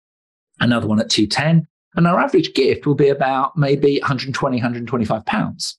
[0.59, 1.67] another one at 210.
[1.95, 5.77] And our average gift will be about maybe 120, 125 pounds.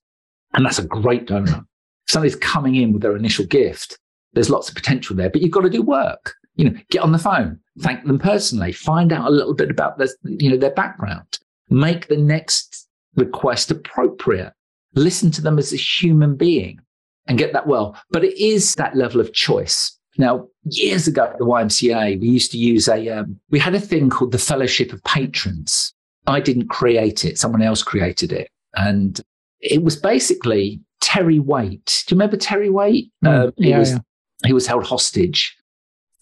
[0.54, 1.64] And that's a great donor.
[2.06, 3.98] If somebody's coming in with their initial gift
[4.32, 6.34] there's lots of potential there, but you've got to do work.
[6.56, 9.98] You know, get on the phone, thank them personally, find out a little bit about
[9.98, 11.38] their, you know, their background,
[11.70, 14.52] make the next request appropriate,
[14.94, 16.80] listen to them as a human being
[17.26, 17.96] and get that well.
[18.10, 19.96] But it is that level of choice.
[20.18, 23.80] Now, years ago at the YMCA, we used to use a, um, we had a
[23.80, 25.94] thing called the Fellowship of Patrons.
[26.26, 28.50] I didn't create it, someone else created it.
[28.74, 29.20] And
[29.60, 32.04] it was basically Terry Waite.
[32.06, 33.10] Do you remember Terry Waite?
[33.24, 33.98] Mm, um, he, yeah, was, yeah.
[34.44, 35.56] he was held hostage.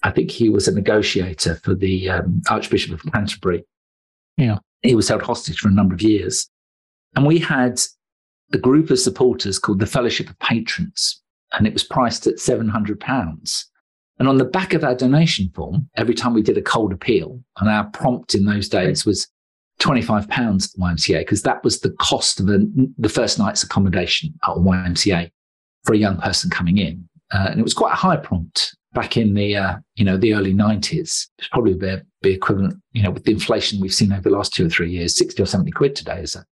[0.03, 3.64] I think he was a negotiator for the um, Archbishop of Canterbury.
[4.36, 4.59] Yeah.
[4.83, 6.49] He was held hostage for a number of years.
[7.16, 7.81] And we had
[8.53, 11.22] a group of supporters called the Fellowship of Patrons,
[11.53, 13.64] and it was priced at £700.
[14.18, 17.41] And on the back of our donation form, every time we did a cold appeal,
[17.59, 19.29] and our prompt in those days was
[19.81, 22.59] £25 at YMCA, because that was the cost of a,
[22.99, 25.31] the first night's accommodation at YMCA
[25.85, 27.09] for a young person coming in.
[27.33, 30.34] Uh, and it was quite a high prompt back in the uh, you know the
[30.34, 31.28] early 90s.
[31.38, 34.53] It's probably be, be equivalent, you know, with the inflation we've seen over the last
[34.53, 36.44] two or three years, 60 or 70 quid today is a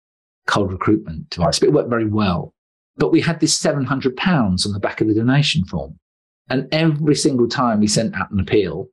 [0.46, 2.54] cold recruitment device, but it worked very well.
[2.98, 6.00] But we had this £700 on the back of the donation form.
[6.48, 8.88] And every single time we sent out an appeal,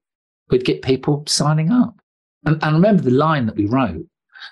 [0.50, 1.94] we'd get people signing up.
[2.46, 4.06] And, and remember the line that we wrote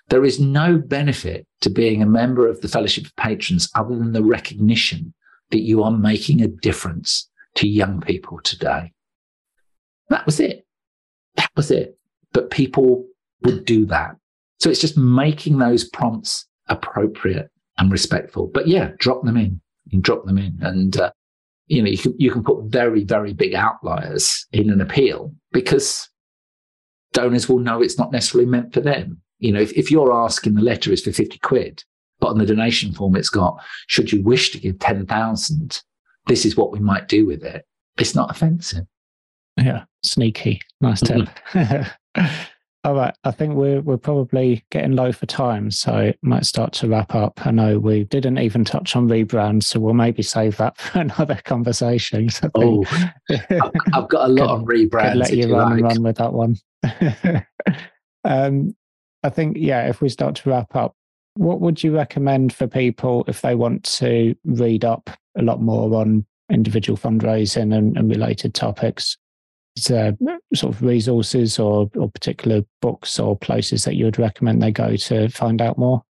[0.09, 4.13] there is no benefit to being a member of the Fellowship of Patrons other than
[4.13, 5.13] the recognition
[5.51, 8.93] that you are making a difference to young people today.
[10.09, 10.67] That was it.
[11.37, 11.97] That was it.
[12.33, 13.07] But people
[13.43, 14.17] would do that.
[14.59, 18.51] So it's just making those prompts appropriate and respectful.
[18.53, 19.61] But yeah, drop them in.
[19.91, 21.11] Can drop them in, and uh,
[21.67, 26.09] you know you can you can put very very big outliers in an appeal because
[27.13, 29.21] donors will know it's not necessarily meant for them.
[29.41, 31.83] You know, if, if you're asking the letter is for fifty quid,
[32.21, 35.83] but on the donation form it's got should you wish to give ten thousand,
[36.27, 37.65] this is what we might do with it.
[37.99, 38.87] It's not offensive.
[39.57, 40.61] Yeah, sneaky.
[40.81, 41.29] Nice tip.
[42.83, 46.89] All right, I think we're we're probably getting low for time, so might start to
[46.89, 47.47] wrap up.
[47.47, 51.39] I know we didn't even touch on rebrand, so we'll maybe save that for another
[51.45, 52.31] conversation.
[52.55, 52.83] Oh,
[53.29, 55.17] I've, I've, got a lot on rebrand.
[55.17, 55.79] Let you, you run like.
[55.81, 56.57] and run with that one.
[58.25, 58.75] um,
[59.23, 60.95] I think yeah, if we start to wrap up,
[61.41, 65.99] what would you recommend for people if they want to read up a lot more
[65.99, 69.17] on individual fundraising and, and related topics?
[69.75, 70.19] Is there
[70.55, 74.97] sort of resources or, or particular books or places that you would recommend they go
[74.97, 76.03] to find out more?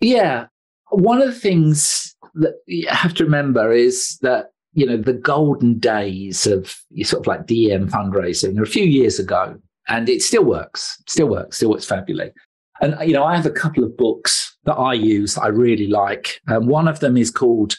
[0.00, 0.46] Yeah.
[0.88, 5.78] One of the things that you have to remember is that, you know, the golden
[5.78, 9.54] days of sort of like DM fundraising are a few years ago,
[9.88, 12.32] and it still works, still works, still works fabulously.
[12.80, 15.88] And, you know, I have a couple of books that I use that I really
[15.88, 16.40] like.
[16.48, 17.76] Um, one of them is called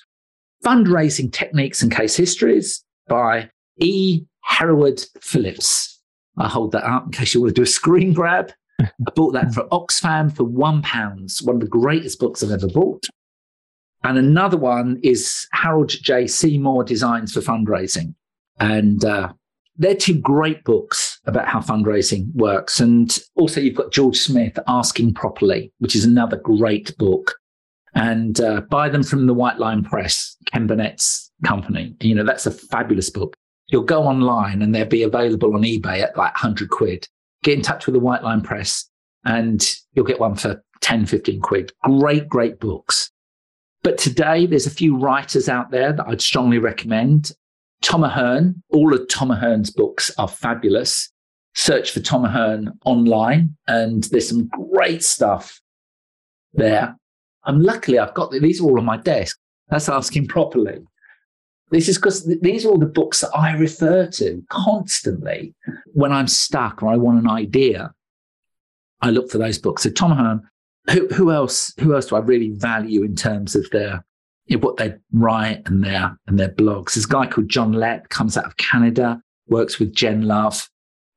[0.65, 4.23] Fundraising Techniques and Case Histories by E.
[4.43, 6.01] Hereward Phillips.
[6.37, 8.51] I hold that up in case you want to do a screen grab.
[8.79, 12.67] I bought that for Oxfam for one pound, one of the greatest books I've ever
[12.67, 13.05] bought.
[14.03, 16.27] And another one is Harold J.
[16.27, 18.15] Seymour Designs for Fundraising.
[18.59, 19.33] And uh,
[19.77, 22.79] they're two great books about how fundraising works.
[22.79, 27.35] And also, you've got George Smith, Asking Properly, which is another great book.
[27.95, 31.95] And uh, buy them from the White Lion Press, Ken Burnett's company.
[32.01, 33.35] You know, that's a fabulous book.
[33.67, 37.07] You'll go online and they'll be available on eBay at like 100 quid.
[37.43, 38.89] Get in touch with the White Lion Press
[39.25, 41.71] and you'll get one for 10, 15 quid.
[41.83, 43.11] Great, great books.
[43.81, 47.31] But today, there's a few writers out there that I'd strongly recommend.
[47.81, 51.11] Tom Ahern, all of Tom Ahern's books are fabulous.
[51.59, 55.59] Search for Tom Ahern online, and there's some great stuff
[56.53, 56.95] there.
[57.43, 59.37] And luckily, I've got these are all on my desk.
[59.67, 60.79] That's asking properly.
[61.69, 65.53] This is because these are all the books that I refer to constantly
[65.87, 67.91] when I'm stuck or I want an idea.
[69.01, 69.83] I look for those books.
[69.83, 70.41] So Tom Ahern,
[70.89, 71.73] who, who else?
[71.81, 74.01] Who else do I really value in terms of their
[74.45, 76.93] you know, what they write and their and their blogs?
[76.93, 80.69] There's a guy called John Lepp, comes out of Canada, works with Jen Love.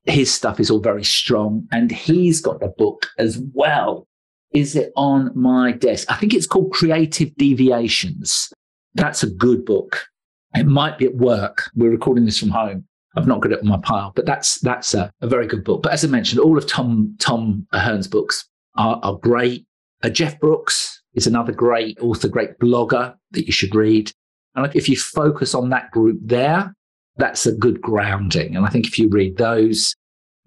[0.04, 4.06] His stuff is all very strong, and he's got a book as well.
[4.52, 6.10] Is it on my desk?
[6.10, 8.52] I think it's called Creative Deviations.
[8.94, 10.06] That's a good book.
[10.54, 11.70] It might be at work.
[11.74, 12.84] We're recording this from home.
[13.16, 15.82] I've not got it on my pile, but that's that's a, a very good book.
[15.82, 19.66] But as I mentioned, all of Tom Tom Ahern's books are, are great.
[20.02, 24.10] Uh, Jeff Brooks is another great author, great blogger that you should read.
[24.54, 26.74] And if you focus on that group there,
[27.16, 28.56] that's a good grounding.
[28.56, 29.94] And I think if you read those,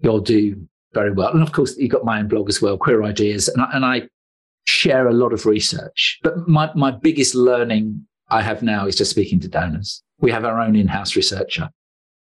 [0.00, 1.32] you'll do very well.
[1.32, 3.84] And of course, you've got my own blog as well, Queer Ideas, and I, and
[3.84, 4.08] I
[4.66, 6.18] share a lot of research.
[6.22, 10.02] But my, my biggest learning I have now is just speaking to donors.
[10.18, 11.70] We have our own in-house researcher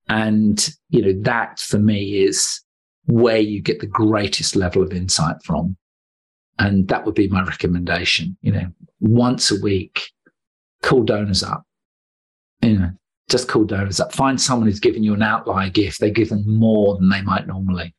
[0.07, 2.61] And, you know, that for me is
[3.05, 5.77] where you get the greatest level of insight from.
[6.59, 8.37] And that would be my recommendation.
[8.41, 8.67] You know,
[8.99, 10.11] once a week,
[10.83, 11.63] call donors up.
[12.61, 12.91] You know,
[13.29, 14.13] just call donors up.
[14.13, 15.99] Find someone who's given you an outlier gift.
[15.99, 17.95] They give them more than they might normally.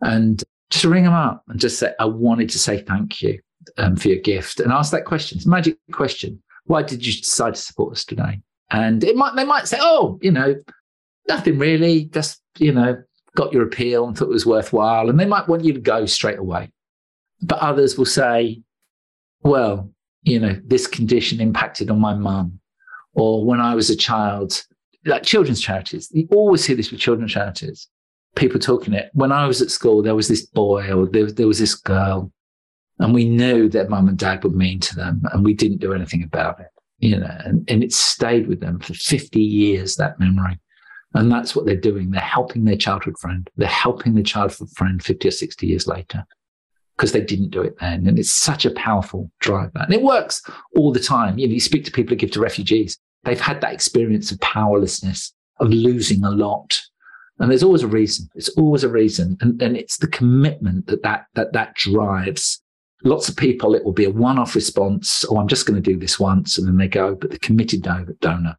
[0.00, 3.40] And just ring them up and just say, I wanted to say thank you
[3.76, 5.38] um, for your gift and ask that question.
[5.38, 6.42] It's a magic question.
[6.64, 8.40] Why did you decide to support us today?
[8.70, 10.54] And it might, they might say, oh, you know,
[11.26, 13.02] nothing really, just, you know,
[13.34, 15.08] got your appeal and thought it was worthwhile.
[15.08, 16.70] And they might want you to go straight away.
[17.40, 18.62] But others will say,
[19.42, 19.90] well,
[20.22, 22.60] you know, this condition impacted on my mum.
[23.18, 24.64] Or when I was a child,
[25.04, 27.88] like children's charities, you always hear this with children's charities.
[28.36, 29.10] People talking it.
[29.12, 32.32] When I was at school, there was this boy or there, there was this girl,
[33.00, 35.92] and we knew that mum and dad were mean to them, and we didn't do
[35.92, 36.68] anything about it.
[36.98, 40.58] You know, and, and it stayed with them for 50 years, that memory.
[41.14, 42.10] And that's what they're doing.
[42.10, 43.48] They're helping their childhood friend.
[43.56, 46.24] They're helping their childhood friend 50 or 60 years later
[46.96, 48.06] because they didn't do it then.
[48.06, 49.70] And it's such a powerful driver.
[49.74, 50.42] And it works
[50.76, 51.38] all the time.
[51.38, 52.98] You know, you speak to people who give to refugees,
[53.28, 56.80] they've had that experience of powerlessness, of losing a lot.
[57.38, 58.28] And there's always a reason.
[58.34, 59.36] It's always a reason.
[59.40, 62.60] And, and it's the commitment that that, that that drives.
[63.04, 65.24] Lots of people, it will be a one-off response.
[65.28, 66.58] Oh, I'm just going to do this once.
[66.58, 68.56] And then they go, but the committed donor,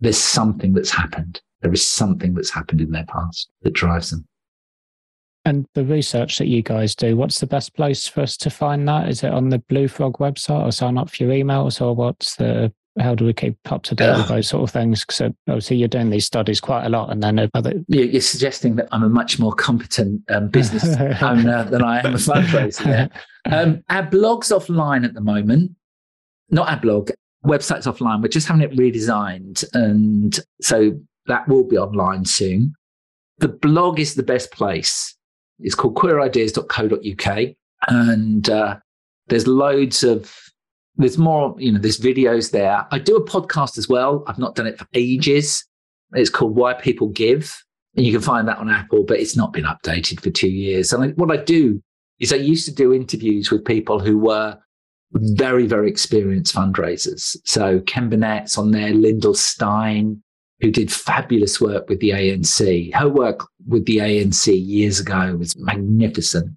[0.00, 1.40] there's something that's happened.
[1.60, 4.26] There is something that's happened in their past that drives them.
[5.44, 8.88] And the research that you guys do, what's the best place for us to find
[8.88, 9.08] that?
[9.08, 12.34] Is it on the Blue Frog website or sign up for your emails or what's
[12.34, 15.04] the, how do we keep up to date with those sort of things?
[15.04, 17.72] Because obviously you're doing these studies quite a lot and then other...
[17.88, 20.84] You're suggesting that I'm a much more competent um, business
[21.22, 23.10] owner than I am a fundraiser.
[23.48, 25.70] Um, our blog's offline at the moment.
[26.50, 27.12] Not our blog,
[27.44, 28.20] website's offline.
[28.20, 29.64] We're just having it redesigned.
[29.72, 32.74] And so that will be online soon.
[33.38, 35.16] The blog is the best place
[35.60, 37.54] it's called queerideas.co.uk.
[37.88, 38.76] And uh,
[39.28, 40.34] there's loads of,
[40.96, 42.86] there's more, you know, there's videos there.
[42.90, 44.24] I do a podcast as well.
[44.26, 45.64] I've not done it for ages.
[46.12, 47.54] It's called Why People Give.
[47.96, 50.92] And you can find that on Apple, but it's not been updated for two years.
[50.92, 51.82] And I, what I do
[52.18, 54.58] is I used to do interviews with people who were
[55.12, 57.36] very, very experienced fundraisers.
[57.44, 60.22] So Ken Burnett's on there, Lyndall Stein,
[60.60, 62.94] who did fabulous work with the ANC.
[62.94, 66.56] Her work with the ANC years ago was magnificent.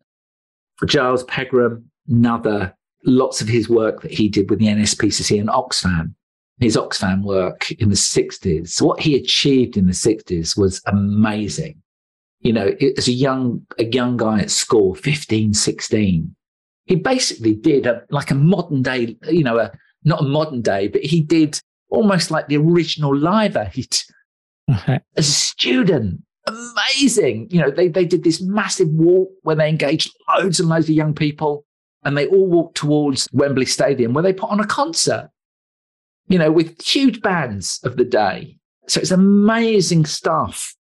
[0.86, 2.74] Giles Pegram, another,
[3.06, 6.14] lots of his work that he did with the NSPCC and Oxfam,
[6.60, 8.82] his Oxfam work in the 60s.
[8.82, 11.82] What he achieved in the 60s was amazing.
[12.42, 16.36] You know, as a young, a young guy at school, 15, 16,
[16.86, 19.72] he basically did a, like a modern day, you know, a,
[20.04, 23.98] not a modern day, but he did almost like the original Live Aid
[24.70, 26.22] as a student.
[26.48, 27.48] Amazing.
[27.52, 30.96] You know, they, they did this massive walk where they engaged loads and loads of
[30.96, 31.66] young people
[32.04, 35.30] and they all walked towards Wembley Stadium where they put on a concert,
[36.28, 38.58] you know, with huge bands of the day.
[38.88, 40.76] So it's amazing stuff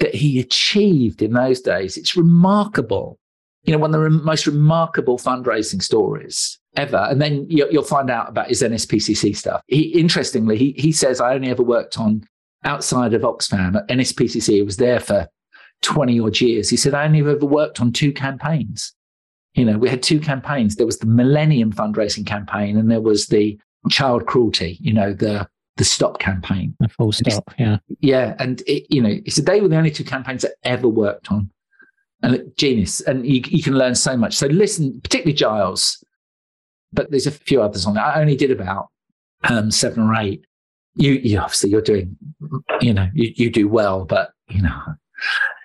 [0.00, 1.96] that he achieved in those days.
[1.96, 3.18] It's remarkable.
[3.64, 7.06] You know, one of the most remarkable fundraising stories ever.
[7.10, 9.62] And then you'll find out about his NSPCC stuff.
[9.66, 12.26] He, interestingly, he, he says, I only ever worked on
[12.64, 14.48] outside of Oxfam at NSPCC.
[14.48, 15.28] He was there for
[15.82, 16.68] 20 odd years.
[16.68, 18.94] He said, I only ever worked on two campaigns.
[19.54, 20.76] You know, we had two campaigns.
[20.76, 23.58] There was the Millennium fundraising campaign and there was the
[23.90, 26.76] child cruelty, you know, the the stop campaign.
[26.78, 27.78] The full stop, yeah.
[28.00, 28.36] Yeah.
[28.38, 31.50] And, it, you know, said they were the only two campaigns that ever worked on.
[32.22, 33.00] And genius.
[33.00, 34.34] And you, you can learn so much.
[34.34, 36.02] So listen, particularly Giles,
[36.92, 38.04] but there's a few others on there.
[38.04, 38.88] I only did about
[39.42, 40.44] um, seven or eight.
[40.94, 42.16] You, you obviously you're doing,
[42.80, 44.80] you know, you, you do well, but you know,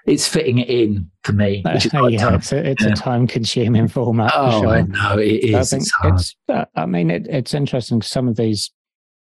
[0.09, 1.61] it's fitting it in for me.
[1.63, 2.89] Yeah, it's, a, it's yeah.
[2.89, 4.31] a time consuming format.
[4.33, 4.69] Oh, sure.
[4.69, 5.55] I know it is.
[5.55, 8.01] I think it's, it's uh, I mean, it, it's interesting.
[8.01, 8.71] Some of these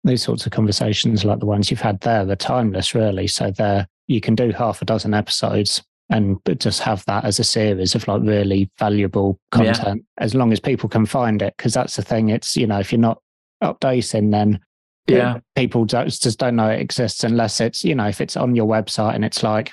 [0.04, 3.26] these sorts of conversations, like the ones you've had there, they're timeless, really.
[3.26, 7.44] So they're you can do half a dozen episodes and just have that as a
[7.44, 10.24] series of like really valuable content yeah.
[10.24, 12.90] as long as people can find it because that's the thing it's you know if
[12.90, 13.22] you're not
[13.62, 14.58] updating then
[15.06, 18.66] yeah people just don't know it exists unless it's you know if it's on your
[18.66, 19.70] website and it's like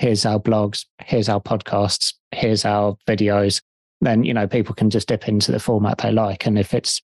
[0.00, 3.60] here's our blogs here's our podcasts here's our videos
[4.00, 7.02] then you know people can just dip into the format they like and if it's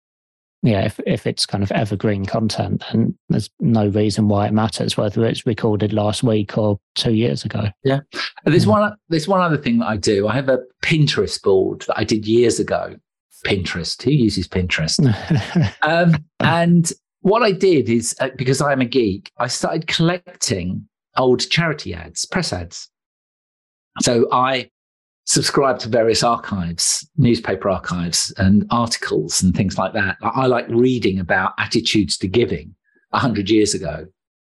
[0.66, 4.98] yeah, if, if it's kind of evergreen content, then there's no reason why it matters
[4.98, 7.68] whether it's recorded last week or two years ago.
[7.84, 8.00] Yeah.
[8.46, 10.28] There's one there's one other thing that I do.
[10.28, 12.96] I have a Pinterest board that I did years ago.
[13.46, 14.02] Pinterest.
[14.02, 15.00] Who uses Pinterest?
[15.84, 16.92] um, and
[17.22, 20.88] what I did is uh, because I'm a geek, I started collecting
[21.18, 22.90] old charity ads, press ads.
[24.02, 24.70] So I
[25.26, 30.18] subscribe to various archives, newspaper archives, and articles and things like that.
[30.22, 32.76] I like reading about attitudes to giving
[33.12, 34.06] 100 years ago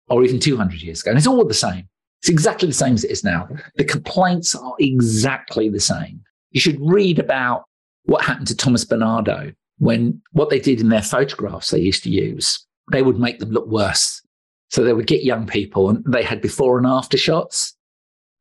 [0.09, 1.11] or even 200 years ago.
[1.11, 1.87] And it's all the same.
[2.21, 3.47] It's exactly the same as it is now.
[3.75, 6.21] The complaints are exactly the same.
[6.51, 7.65] You should read about
[8.03, 12.09] what happened to Thomas Barnardo when what they did in their photographs they used to
[12.09, 14.21] use, they would make them look worse.
[14.69, 17.75] So they would get young people and they had before and after shots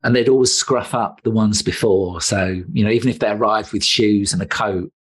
[0.03, 2.21] and they'd always scruff up the ones before.
[2.21, 4.93] So, you know, even if they arrived with shoes and a coat,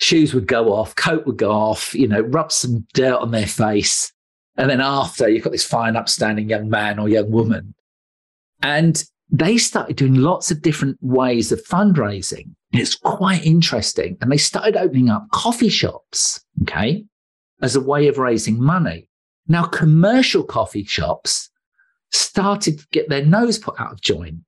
[0.00, 3.46] shoes would go off, coat would go off, you know, rub some dirt on their
[3.46, 4.12] face.
[4.56, 7.74] And then after, you've got this fine, upstanding young man or young woman.
[8.62, 12.50] And they started doing lots of different ways of fundraising.
[12.72, 14.16] It's quite interesting.
[14.20, 17.04] And they started opening up coffee shops, okay,
[17.62, 19.05] as a way of raising money.
[19.48, 21.50] Now, commercial coffee shops
[22.10, 24.38] started to get their nose put out of joint.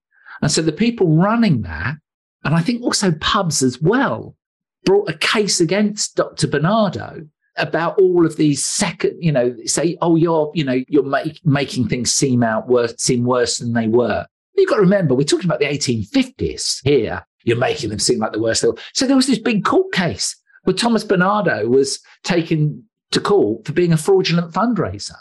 [0.43, 1.97] And so the people running that,
[2.45, 4.37] and I think also pubs as well,
[4.85, 6.47] brought a case against Dr.
[6.47, 7.27] Barnardo
[7.57, 11.89] about all of these second, you know, say, oh, you're, you know, you're make, making
[11.89, 14.25] things seem out worse, seem worse than they were.
[14.57, 17.25] You've got to remember, we're talking about the 1850s here.
[17.45, 18.65] You're making them seem like the worst.
[18.95, 23.73] So there was this big court case where Thomas Barnardo was taken to court for
[23.73, 25.17] being a fraudulent fundraiser.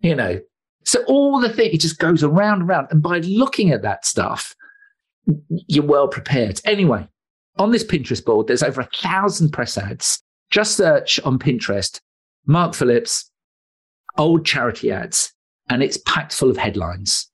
[0.00, 0.40] You know,
[0.84, 2.88] so all the thing, it just goes around and around.
[2.90, 4.54] And by looking at that stuff,
[5.66, 6.60] you're well prepared.
[6.64, 7.06] Anyway,
[7.58, 10.22] on this Pinterest board, there's over a thousand press ads.
[10.50, 12.00] Just search on Pinterest,
[12.46, 13.30] Mark Phillips,
[14.16, 15.32] old charity ads,
[15.68, 17.30] and it's packed full of headlines.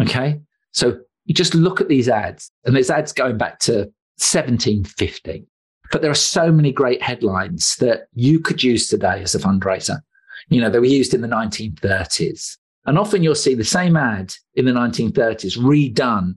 [0.00, 0.40] Okay.
[0.72, 3.72] So you just look at these ads, and there's ads going back to
[4.18, 5.46] 1750.
[5.92, 10.00] But there are so many great headlines that you could use today as a fundraiser.
[10.48, 12.56] You know, they were used in the 1930s.
[12.86, 16.36] And often you'll see the same ad in the 1930s redone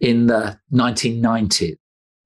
[0.00, 1.76] in the 1990s.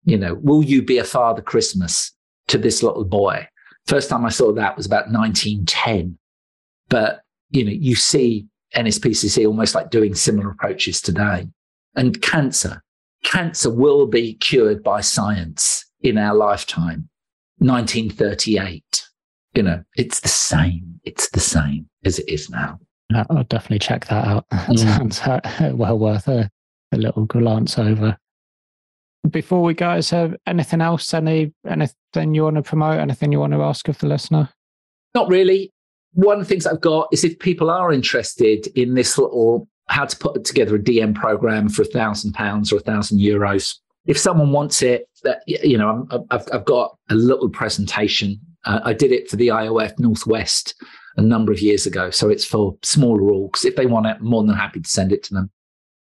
[0.04, 2.12] You know, will you be a father Christmas
[2.48, 3.46] to this little boy?
[3.86, 6.18] First time I saw that was about 1910.
[6.88, 11.48] But, you know, you see NSPCC almost like doing similar approaches today.
[11.94, 12.82] And cancer,
[13.24, 17.08] cancer will be cured by science in our lifetime.
[17.58, 19.04] 1938.
[19.54, 21.00] You know, it's the same.
[21.04, 22.78] It's the same as it is now.
[23.12, 24.46] I'll definitely check that out.
[24.50, 25.40] That sounds uh,
[25.74, 26.50] well worth a,
[26.92, 28.16] a little glance over.
[29.30, 31.12] Before we go, is there anything else?
[31.12, 33.00] Any anything you want to promote?
[33.00, 34.48] Anything you want to ask of the listener?
[35.14, 35.72] Not really.
[36.12, 40.04] One of the things I've got is if people are interested in this little how
[40.04, 43.74] to put together a DM program for a thousand pounds or a thousand euros.
[44.08, 48.40] If someone wants it, that you know, I've, I've got a little presentation.
[48.64, 50.74] Uh, I did it for the IOF Northwest
[51.18, 52.10] a number of years ago.
[52.10, 53.64] So it's for smaller orgs.
[53.64, 55.50] If they want it, I'm more than happy to send it to them.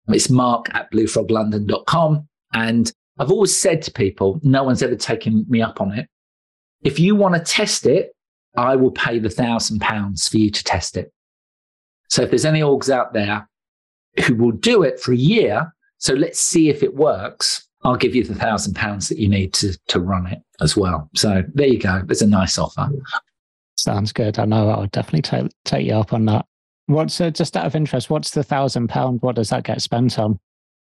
[0.09, 2.29] It's mark at bluefroglondon.com.
[2.53, 6.09] And I've always said to people, no one's ever taken me up on it.
[6.83, 8.13] If you want to test it,
[8.57, 11.13] I will pay the thousand pounds for you to test it.
[12.09, 13.49] So if there's any orgs out there
[14.27, 18.17] who will do it for a year, so let's see if it works, I'll give
[18.17, 21.09] you the thousand pounds that you need to, to run it as well.
[21.15, 22.03] So there you go.
[22.05, 22.89] There's a nice offer.
[23.77, 24.41] Sounds good.
[24.41, 26.47] I know I'll definitely take take you up on that.
[26.87, 28.11] What's uh, just out of interest?
[28.11, 29.23] What's the thousand pound?
[29.23, 30.41] What does that get spent on?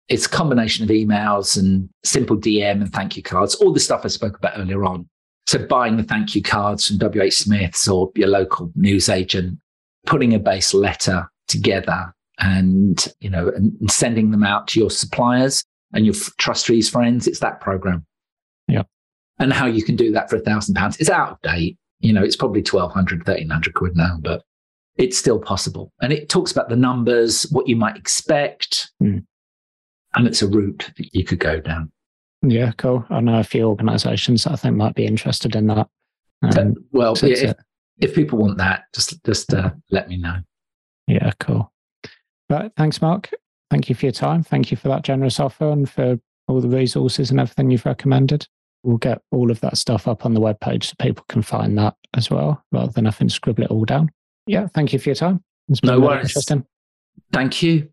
[0.08, 4.02] It's a combination of emails and simple DM and thank you cards, all the stuff
[4.04, 5.08] I spoke about earlier on.
[5.48, 9.58] So buying the thank you cards from WH Smith's or your local newsagent,
[10.06, 15.64] putting a base letter together and, you know, and sending them out to your suppliers
[15.94, 17.26] and your trustees friends.
[17.26, 18.04] It's that program.
[18.68, 18.82] Yeah.
[19.38, 20.98] And how you can do that for a thousand pounds.
[20.98, 21.78] It's out of date.
[22.00, 24.42] You know, it's probably 1200, 1300 quid now, but
[24.96, 25.92] it's still possible.
[26.02, 28.90] And it talks about the numbers, what you might expect.
[29.02, 29.24] Mm.
[30.14, 31.90] And it's a route that you could go down.
[32.42, 33.04] Yeah, cool.
[33.10, 35.88] I know a few organizations that I think might be interested in that.
[36.42, 37.56] Um, well, yeah, if,
[37.98, 40.36] if, people want that, just just uh, let me know.
[41.06, 41.72] Yeah, cool.
[42.50, 42.70] Right.
[42.76, 43.30] Thanks, Mark.
[43.74, 44.44] Thank you for your time.
[44.44, 48.46] Thank you for that generous offer and for all the resources and everything you've recommended
[48.84, 51.96] we'll get all of that stuff up on the webpage so people can find that
[52.14, 54.10] as well, rather than having to scribble it all down.
[54.46, 55.42] Yeah, thank you for your time.
[55.68, 56.28] It's been no worries.
[56.28, 56.66] Interesting.
[57.32, 57.88] Thank you.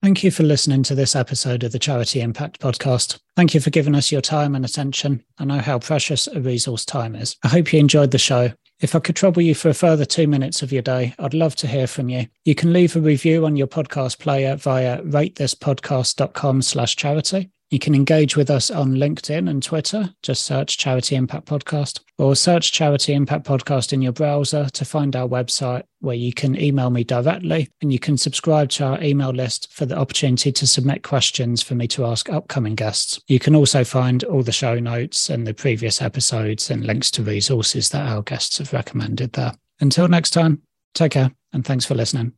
[0.00, 3.18] Thank you for listening to this episode of the Charity Impact Podcast.
[3.34, 5.24] Thank you for giving us your time and attention.
[5.38, 7.36] I know how precious a resource time is.
[7.42, 8.52] I hope you enjoyed the show.
[8.80, 11.56] If I could trouble you for a further two minutes of your day, I'd love
[11.56, 12.28] to hear from you.
[12.44, 17.94] You can leave a review on your podcast player via ratethispodcast.com slash charity You can
[17.94, 20.14] engage with us on LinkedIn and Twitter.
[20.22, 25.14] Just search Charity Impact Podcast or search Charity Impact Podcast in your browser to find
[25.14, 29.30] our website where you can email me directly and you can subscribe to our email
[29.30, 33.20] list for the opportunity to submit questions for me to ask upcoming guests.
[33.28, 37.22] You can also find all the show notes and the previous episodes and links to
[37.22, 39.52] resources that our guests have recommended there.
[39.80, 40.62] Until next time,
[40.94, 42.37] take care and thanks for listening.